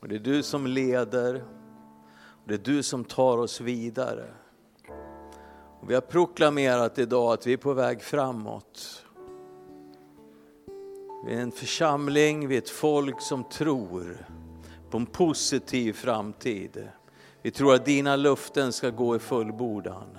Och 0.00 0.08
det 0.08 0.14
är 0.14 0.18
du 0.18 0.42
som 0.42 0.66
leder, 0.66 1.44
och 2.14 2.48
det 2.48 2.54
är 2.54 2.58
du 2.58 2.82
som 2.82 3.04
tar 3.04 3.38
oss 3.38 3.60
vidare. 3.60 4.34
Och 5.80 5.90
vi 5.90 5.94
har 5.94 6.00
proklamerat 6.00 6.98
idag 6.98 7.32
att 7.32 7.46
vi 7.46 7.52
är 7.52 7.56
på 7.56 7.72
väg 7.72 8.02
framåt. 8.02 9.04
Vi 11.24 11.34
är 11.34 11.40
en 11.40 11.52
församling, 11.52 12.48
vi 12.48 12.54
är 12.54 12.58
ett 12.58 12.70
folk 12.70 13.20
som 13.20 13.44
tror 13.44 14.26
på 14.90 14.96
en 14.96 15.06
positiv 15.06 15.92
framtid. 15.92 16.88
Vi 17.42 17.50
tror 17.50 17.74
att 17.74 17.84
dina 17.84 18.16
luften 18.16 18.72
ska 18.72 18.90
gå 18.90 19.16
i 19.16 19.18
fullbordan. 19.18 20.18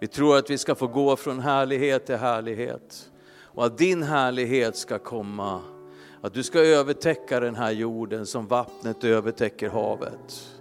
Vi 0.00 0.06
tror 0.06 0.36
att 0.36 0.50
vi 0.50 0.58
ska 0.58 0.74
få 0.74 0.86
gå 0.86 1.16
från 1.16 1.40
härlighet 1.40 2.06
till 2.06 2.16
härlighet 2.16 3.10
och 3.42 3.64
att 3.64 3.78
din 3.78 4.02
härlighet 4.02 4.76
ska 4.76 4.98
komma. 4.98 5.60
Att 6.20 6.34
du 6.34 6.42
ska 6.42 6.60
övertäcka 6.60 7.40
den 7.40 7.54
här 7.54 7.70
jorden 7.70 8.26
som 8.26 8.46
vattnet 8.46 9.04
övertäcker 9.04 9.68
havet. 9.68 10.59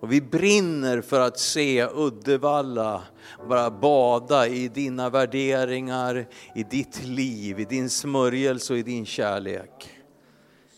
Och 0.00 0.12
vi 0.12 0.20
brinner 0.20 1.00
för 1.00 1.20
att 1.20 1.38
se 1.38 1.86
Uddevalla 1.86 3.02
bara 3.48 3.70
bada 3.70 4.46
i 4.46 4.68
dina 4.68 5.10
värderingar, 5.10 6.28
i 6.54 6.62
ditt 6.62 7.04
liv, 7.04 7.60
i 7.60 7.64
din 7.64 7.90
smörjelse 7.90 8.72
och 8.72 8.78
i 8.78 8.82
din 8.82 9.06
kärlek. 9.06 9.90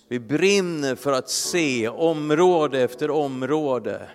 Vi 0.08 0.20
brinner 0.20 0.94
för 0.94 1.12
att 1.12 1.28
se 1.28 1.88
område 1.88 2.80
efter 2.80 3.11
område 3.11 4.08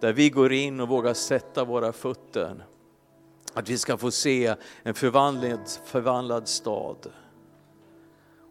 där 0.00 0.12
vi 0.12 0.30
går 0.30 0.52
in 0.52 0.80
och 0.80 0.88
vågar 0.88 1.14
sätta 1.14 1.64
våra 1.64 1.92
fötter. 1.92 2.64
Att 3.54 3.68
vi 3.68 3.78
ska 3.78 3.96
få 3.96 4.10
se 4.10 4.54
en 4.82 4.94
förvandlad, 4.94 5.60
förvandlad 5.84 6.48
stad 6.48 7.12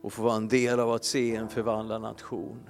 och 0.01 0.13
få 0.13 0.21
vara 0.21 0.35
en 0.35 0.47
del 0.47 0.79
av 0.79 0.91
att 0.91 1.05
se 1.05 1.35
en 1.35 1.49
förvandlad 1.49 2.01
nation. 2.01 2.69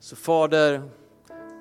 Så 0.00 0.16
Fader, 0.16 0.82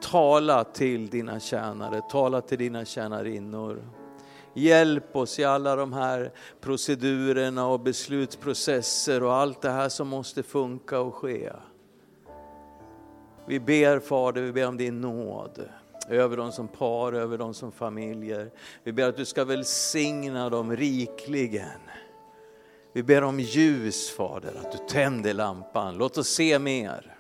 tala 0.02 0.64
till 0.64 1.10
dina 1.10 1.40
tjänare, 1.40 2.02
tala 2.02 2.42
till 2.42 2.58
dina 2.58 2.86
tjänarinnor. 2.86 3.84
Hjälp 4.54 5.16
oss 5.16 5.40
i 5.40 5.44
alla 5.44 5.76
de 5.76 5.94
här 5.94 6.32
procedurerna 6.62 7.68
och 7.68 7.80
beslutsprocesser 7.80 9.24
och 9.24 9.34
allt 9.34 9.62
det 9.62 9.70
här 9.70 9.90
som 9.90 10.08
måste 10.08 10.44
funka 10.44 11.00
och 11.00 11.16
ske. 11.16 11.52
Vi 13.46 13.60
ber 13.60 14.00
Fader, 14.00 14.42
vi 14.42 14.52
ber 14.52 14.68
om 14.68 14.78
din 14.78 15.02
nåd 15.02 15.70
över 16.10 16.38
dem 16.38 16.52
som 16.52 16.68
par, 16.68 17.14
över 17.14 17.38
dem 17.38 17.54
som 17.54 17.72
familjer. 17.72 18.52
Vi 18.84 18.94
ber 18.94 19.10
att 19.10 19.18
du 19.18 19.26
ska 19.26 19.46
välsigna 19.46 20.50
dem 20.50 20.76
rikligen 20.76 21.80
Vi 22.94 23.04
ber 23.04 23.24
om 23.24 23.40
ljus 23.40 24.10
Fader, 24.10 24.54
att 24.64 24.72
du 24.72 24.78
tänder 24.78 25.34
lampan. 25.34 25.98
Låt 25.98 26.18
oss 26.18 26.28
se 26.28 26.60
mer. 26.60 27.18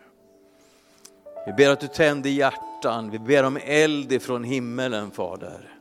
Vi 1.46 1.54
ber 1.54 1.70
att 1.70 1.80
du 1.80 1.88
tänder 1.88 2.30
hjärtat 2.30 2.71
hjärtan, 2.82 3.10
vi 3.10 3.20
ber 3.20 3.44
om 3.44 3.58
eld 3.63 4.12
ifrån 4.12 4.44
himmelen 4.44 5.12
Fader. 5.12 5.78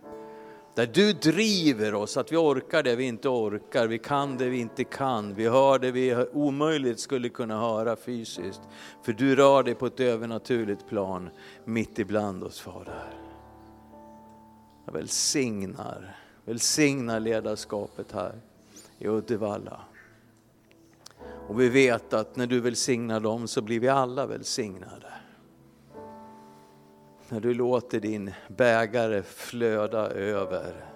Där 0.75 0.87
du 0.87 1.13
driver 1.13 1.95
oss, 1.95 2.17
att 2.17 2.33
vi 2.33 2.37
orkar 2.37 2.83
det 2.83 2.97
vi 2.97 3.05
inte 3.05 3.29
orkar, 3.29 3.87
vi 3.87 3.99
kan 3.99 4.37
det 4.37 4.49
vi 4.49 4.61
inte 4.61 4.85
kan, 4.85 5.35
vi 5.35 5.49
hör 5.49 5.79
det 5.79 5.91
vi 5.91 6.27
omöjligt 6.33 7.01
skulle 7.01 7.29
kunna 7.29 7.61
höra 7.61 7.97
fysiskt. 7.97 8.61
För 9.03 9.13
du 9.13 9.37
rör 9.37 9.63
dig 9.63 9.75
på 9.75 9.87
ett 9.87 10.01
övernaturligt 10.01 10.89
plan 10.89 11.31
mitt 11.65 11.99
ibland 11.99 12.45
oss 12.45 12.61
Fader. 12.61 13.13
Jag 14.87 14.93
välsignar, 14.93 16.17
välsignar 16.45 17.21
ledarskapet 17.21 18.13
här 18.13 18.33
i 18.99 19.09
Uddevalla. 19.09 19.81
Och 21.49 21.61
vi 21.61 21.69
vet 21.69 22.13
att 22.13 22.37
när 22.37 22.47
du 22.47 22.61
välsignar 22.61 23.21
dem 23.21 23.49
så 23.49 23.63
blir 23.63 23.81
vi 23.81 23.89
alla 23.89 24.27
välsignade. 24.27 25.20
När 27.33 27.41
du 27.41 27.55
låter 27.55 28.01
din 28.01 28.33
bägare 28.49 29.23
flöda 29.23 30.11
över 30.11 30.91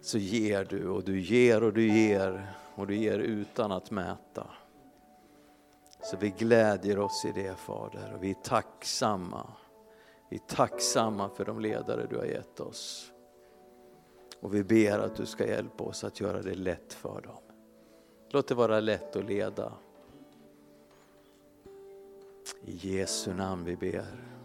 så 0.00 0.18
ger 0.18 0.64
du 0.64 0.88
och 0.88 1.04
du 1.04 1.20
ger 1.20 1.62
och 1.62 1.72
du 1.72 1.88
ger 1.88 2.54
och 2.74 2.86
du 2.86 2.96
ger 2.96 3.18
utan 3.18 3.72
att 3.72 3.90
mäta. 3.90 4.46
Så 6.02 6.16
vi 6.16 6.30
glädjer 6.30 6.98
oss 6.98 7.24
i 7.24 7.32
det 7.42 7.58
Fader 7.58 8.12
och 8.14 8.24
vi 8.24 8.30
är 8.30 8.34
tacksamma. 8.34 9.46
Vi 10.30 10.36
är 10.36 10.54
tacksamma 10.56 11.28
för 11.28 11.44
de 11.44 11.60
ledare 11.60 12.06
du 12.10 12.16
har 12.16 12.24
gett 12.24 12.60
oss. 12.60 13.12
Och 14.40 14.54
vi 14.54 14.64
ber 14.64 14.98
att 14.98 15.16
du 15.16 15.26
ska 15.26 15.46
hjälpa 15.46 15.84
oss 15.84 16.04
att 16.04 16.20
göra 16.20 16.42
det 16.42 16.54
lätt 16.54 16.92
för 16.92 17.20
dem. 17.20 17.42
Låt 18.30 18.48
det 18.48 18.54
vara 18.54 18.80
lätt 18.80 19.16
att 19.16 19.24
leda. 19.24 19.72
I 22.64 22.72
Jesu 22.72 23.34
namn 23.34 23.64
vi 23.64 23.76
ber. 23.76 24.37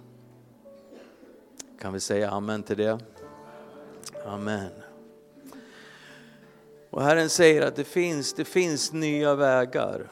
Kan 1.84 1.94
vi 1.94 2.00
säga 2.00 2.30
amen 2.30 2.64
till 2.64 2.78
det? 2.78 3.00
Amen. 4.26 4.72
Och 6.90 7.02
Herren 7.02 7.30
säger 7.30 7.62
att 7.62 7.76
det 7.76 7.84
finns, 7.84 8.34
det 8.34 8.46
finns 8.46 8.94
nya 8.94 9.36
vägar. 9.36 10.12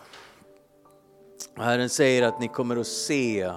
Och 1.57 1.63
Herren 1.63 1.89
säger 1.89 2.23
att 2.23 2.39
ni 2.39 2.47
kommer 2.47 2.77
att 2.77 2.87
se, 2.87 3.53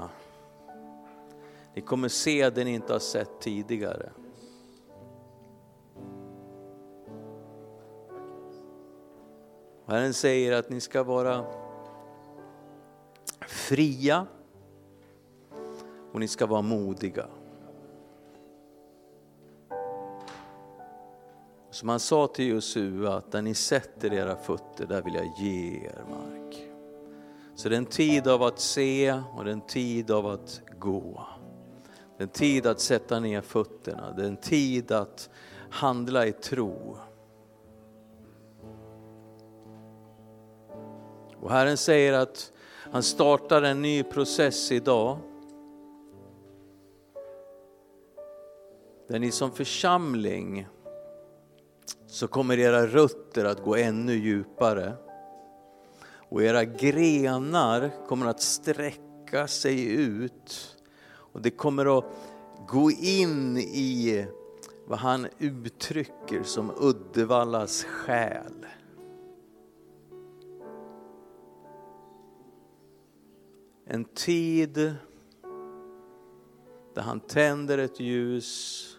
ni 1.74 1.82
kommer 1.82 2.08
se 2.08 2.50
det 2.50 2.64
ni 2.64 2.74
inte 2.74 2.92
har 2.92 3.00
sett 3.00 3.40
tidigare. 3.40 4.10
Och 9.84 9.92
Herren 9.92 10.14
säger 10.14 10.52
att 10.52 10.70
ni 10.70 10.80
ska 10.80 11.02
vara 11.02 11.44
fria 13.48 14.26
och 16.12 16.20
ni 16.20 16.28
ska 16.28 16.46
vara 16.46 16.62
modiga. 16.62 17.26
Som 21.74 21.88
han 21.88 22.00
sa 22.00 22.26
till 22.26 22.48
Josua, 22.48 23.14
att 23.14 23.32
där 23.32 23.42
ni 23.42 23.54
sätter 23.54 24.12
era 24.12 24.36
fötter, 24.36 24.86
där 24.86 25.02
vill 25.02 25.14
jag 25.14 25.32
ge 25.38 25.86
er 25.86 26.04
mark. 26.10 26.68
Så 27.54 27.68
det 27.68 27.74
är 27.74 27.78
en 27.78 27.86
tid 27.86 28.28
av 28.28 28.42
att 28.42 28.60
se 28.60 29.12
och 29.12 29.44
det 29.44 29.50
är 29.50 29.52
en 29.52 29.66
tid 29.66 30.10
av 30.10 30.26
att 30.26 30.60
gå. 30.78 31.26
Det 32.16 32.22
är 32.22 32.26
en 32.26 32.32
tid 32.32 32.66
att 32.66 32.80
sätta 32.80 33.20
ner 33.20 33.40
fötterna, 33.40 34.12
det 34.12 34.22
är 34.22 34.26
en 34.26 34.36
tid 34.36 34.92
att 34.92 35.30
handla 35.70 36.26
i 36.26 36.32
tro. 36.32 36.96
Och 41.40 41.50
Herren 41.50 41.76
säger 41.76 42.12
att 42.12 42.52
han 42.92 43.02
startar 43.02 43.62
en 43.62 43.82
ny 43.82 44.02
process 44.02 44.72
idag. 44.72 45.18
Där 49.08 49.18
ni 49.18 49.30
som 49.30 49.50
församling 49.50 50.68
så 52.14 52.28
kommer 52.28 52.58
era 52.58 52.86
rötter 52.86 53.44
att 53.44 53.62
gå 53.62 53.76
ännu 53.76 54.12
djupare. 54.12 54.94
Och 56.28 56.42
era 56.42 56.64
grenar 56.64 58.06
kommer 58.08 58.26
att 58.26 58.42
sträcka 58.42 59.48
sig 59.48 59.92
ut. 59.92 60.76
Och 61.06 61.42
det 61.42 61.50
kommer 61.50 61.98
att 61.98 62.04
gå 62.68 62.90
in 62.90 63.58
i 63.58 64.26
vad 64.86 64.98
han 64.98 65.26
uttrycker 65.38 66.42
som 66.42 66.72
Uddevallas 66.80 67.84
själ. 67.84 68.66
En 73.86 74.04
tid 74.04 74.94
där 76.94 77.02
han 77.02 77.20
tänder 77.20 77.78
ett 77.78 78.00
ljus 78.00 78.93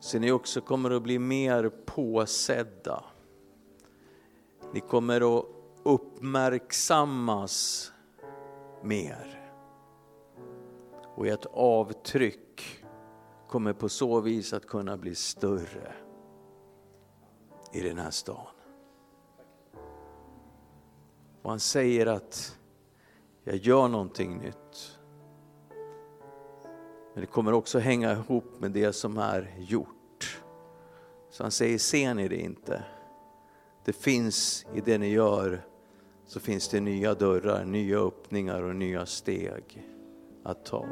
så 0.00 0.18
ni 0.18 0.32
också 0.32 0.60
kommer 0.60 0.90
att 0.90 1.02
bli 1.02 1.18
mer 1.18 1.70
påsedda. 1.86 3.04
Ni 4.72 4.80
kommer 4.80 5.38
att 5.38 5.44
uppmärksammas 5.82 7.92
mer. 8.82 9.52
Och 11.16 11.26
ert 11.26 11.46
avtryck 11.52 12.84
kommer 13.48 13.72
på 13.72 13.88
så 13.88 14.20
vis 14.20 14.52
att 14.52 14.66
kunna 14.66 14.96
bli 14.96 15.14
större 15.14 15.92
i 17.72 17.80
den 17.80 17.98
här 17.98 18.10
stan. 18.10 18.46
Och 21.42 21.50
han 21.50 21.60
säger 21.60 22.06
att 22.06 22.58
jag 23.44 23.56
gör 23.56 23.88
någonting 23.88 24.38
nytt. 24.38 24.99
Men 27.20 27.26
det 27.26 27.32
kommer 27.32 27.52
också 27.52 27.78
hänga 27.78 28.12
ihop 28.12 28.44
med 28.58 28.70
det 28.70 28.92
som 28.92 29.18
är 29.18 29.54
gjort. 29.58 30.42
Så 31.30 31.42
han 31.42 31.50
säger, 31.50 31.78
ser 31.78 32.14
ni 32.14 32.28
det 32.28 32.36
inte? 32.36 32.82
Det 33.84 33.92
finns 33.92 34.66
i 34.74 34.80
det 34.80 34.98
ni 34.98 35.08
gör, 35.08 35.60
så 36.26 36.40
finns 36.40 36.68
det 36.68 36.80
nya 36.80 37.14
dörrar, 37.14 37.64
nya 37.64 37.98
öppningar 37.98 38.62
och 38.62 38.76
nya 38.76 39.06
steg 39.06 39.88
att 40.42 40.64
ta. 40.64 40.86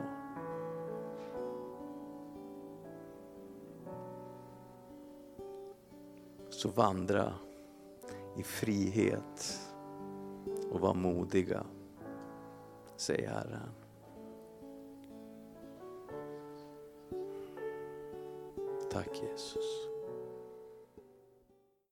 Så 6.50 6.68
vandra 6.68 7.32
i 8.36 8.42
frihet 8.42 9.60
och 10.70 10.80
var 10.80 10.94
modiga, 10.94 11.64
säger 12.96 13.28
Herren. 13.28 13.77
Tack 18.90 19.12
Jesus. 19.12 19.87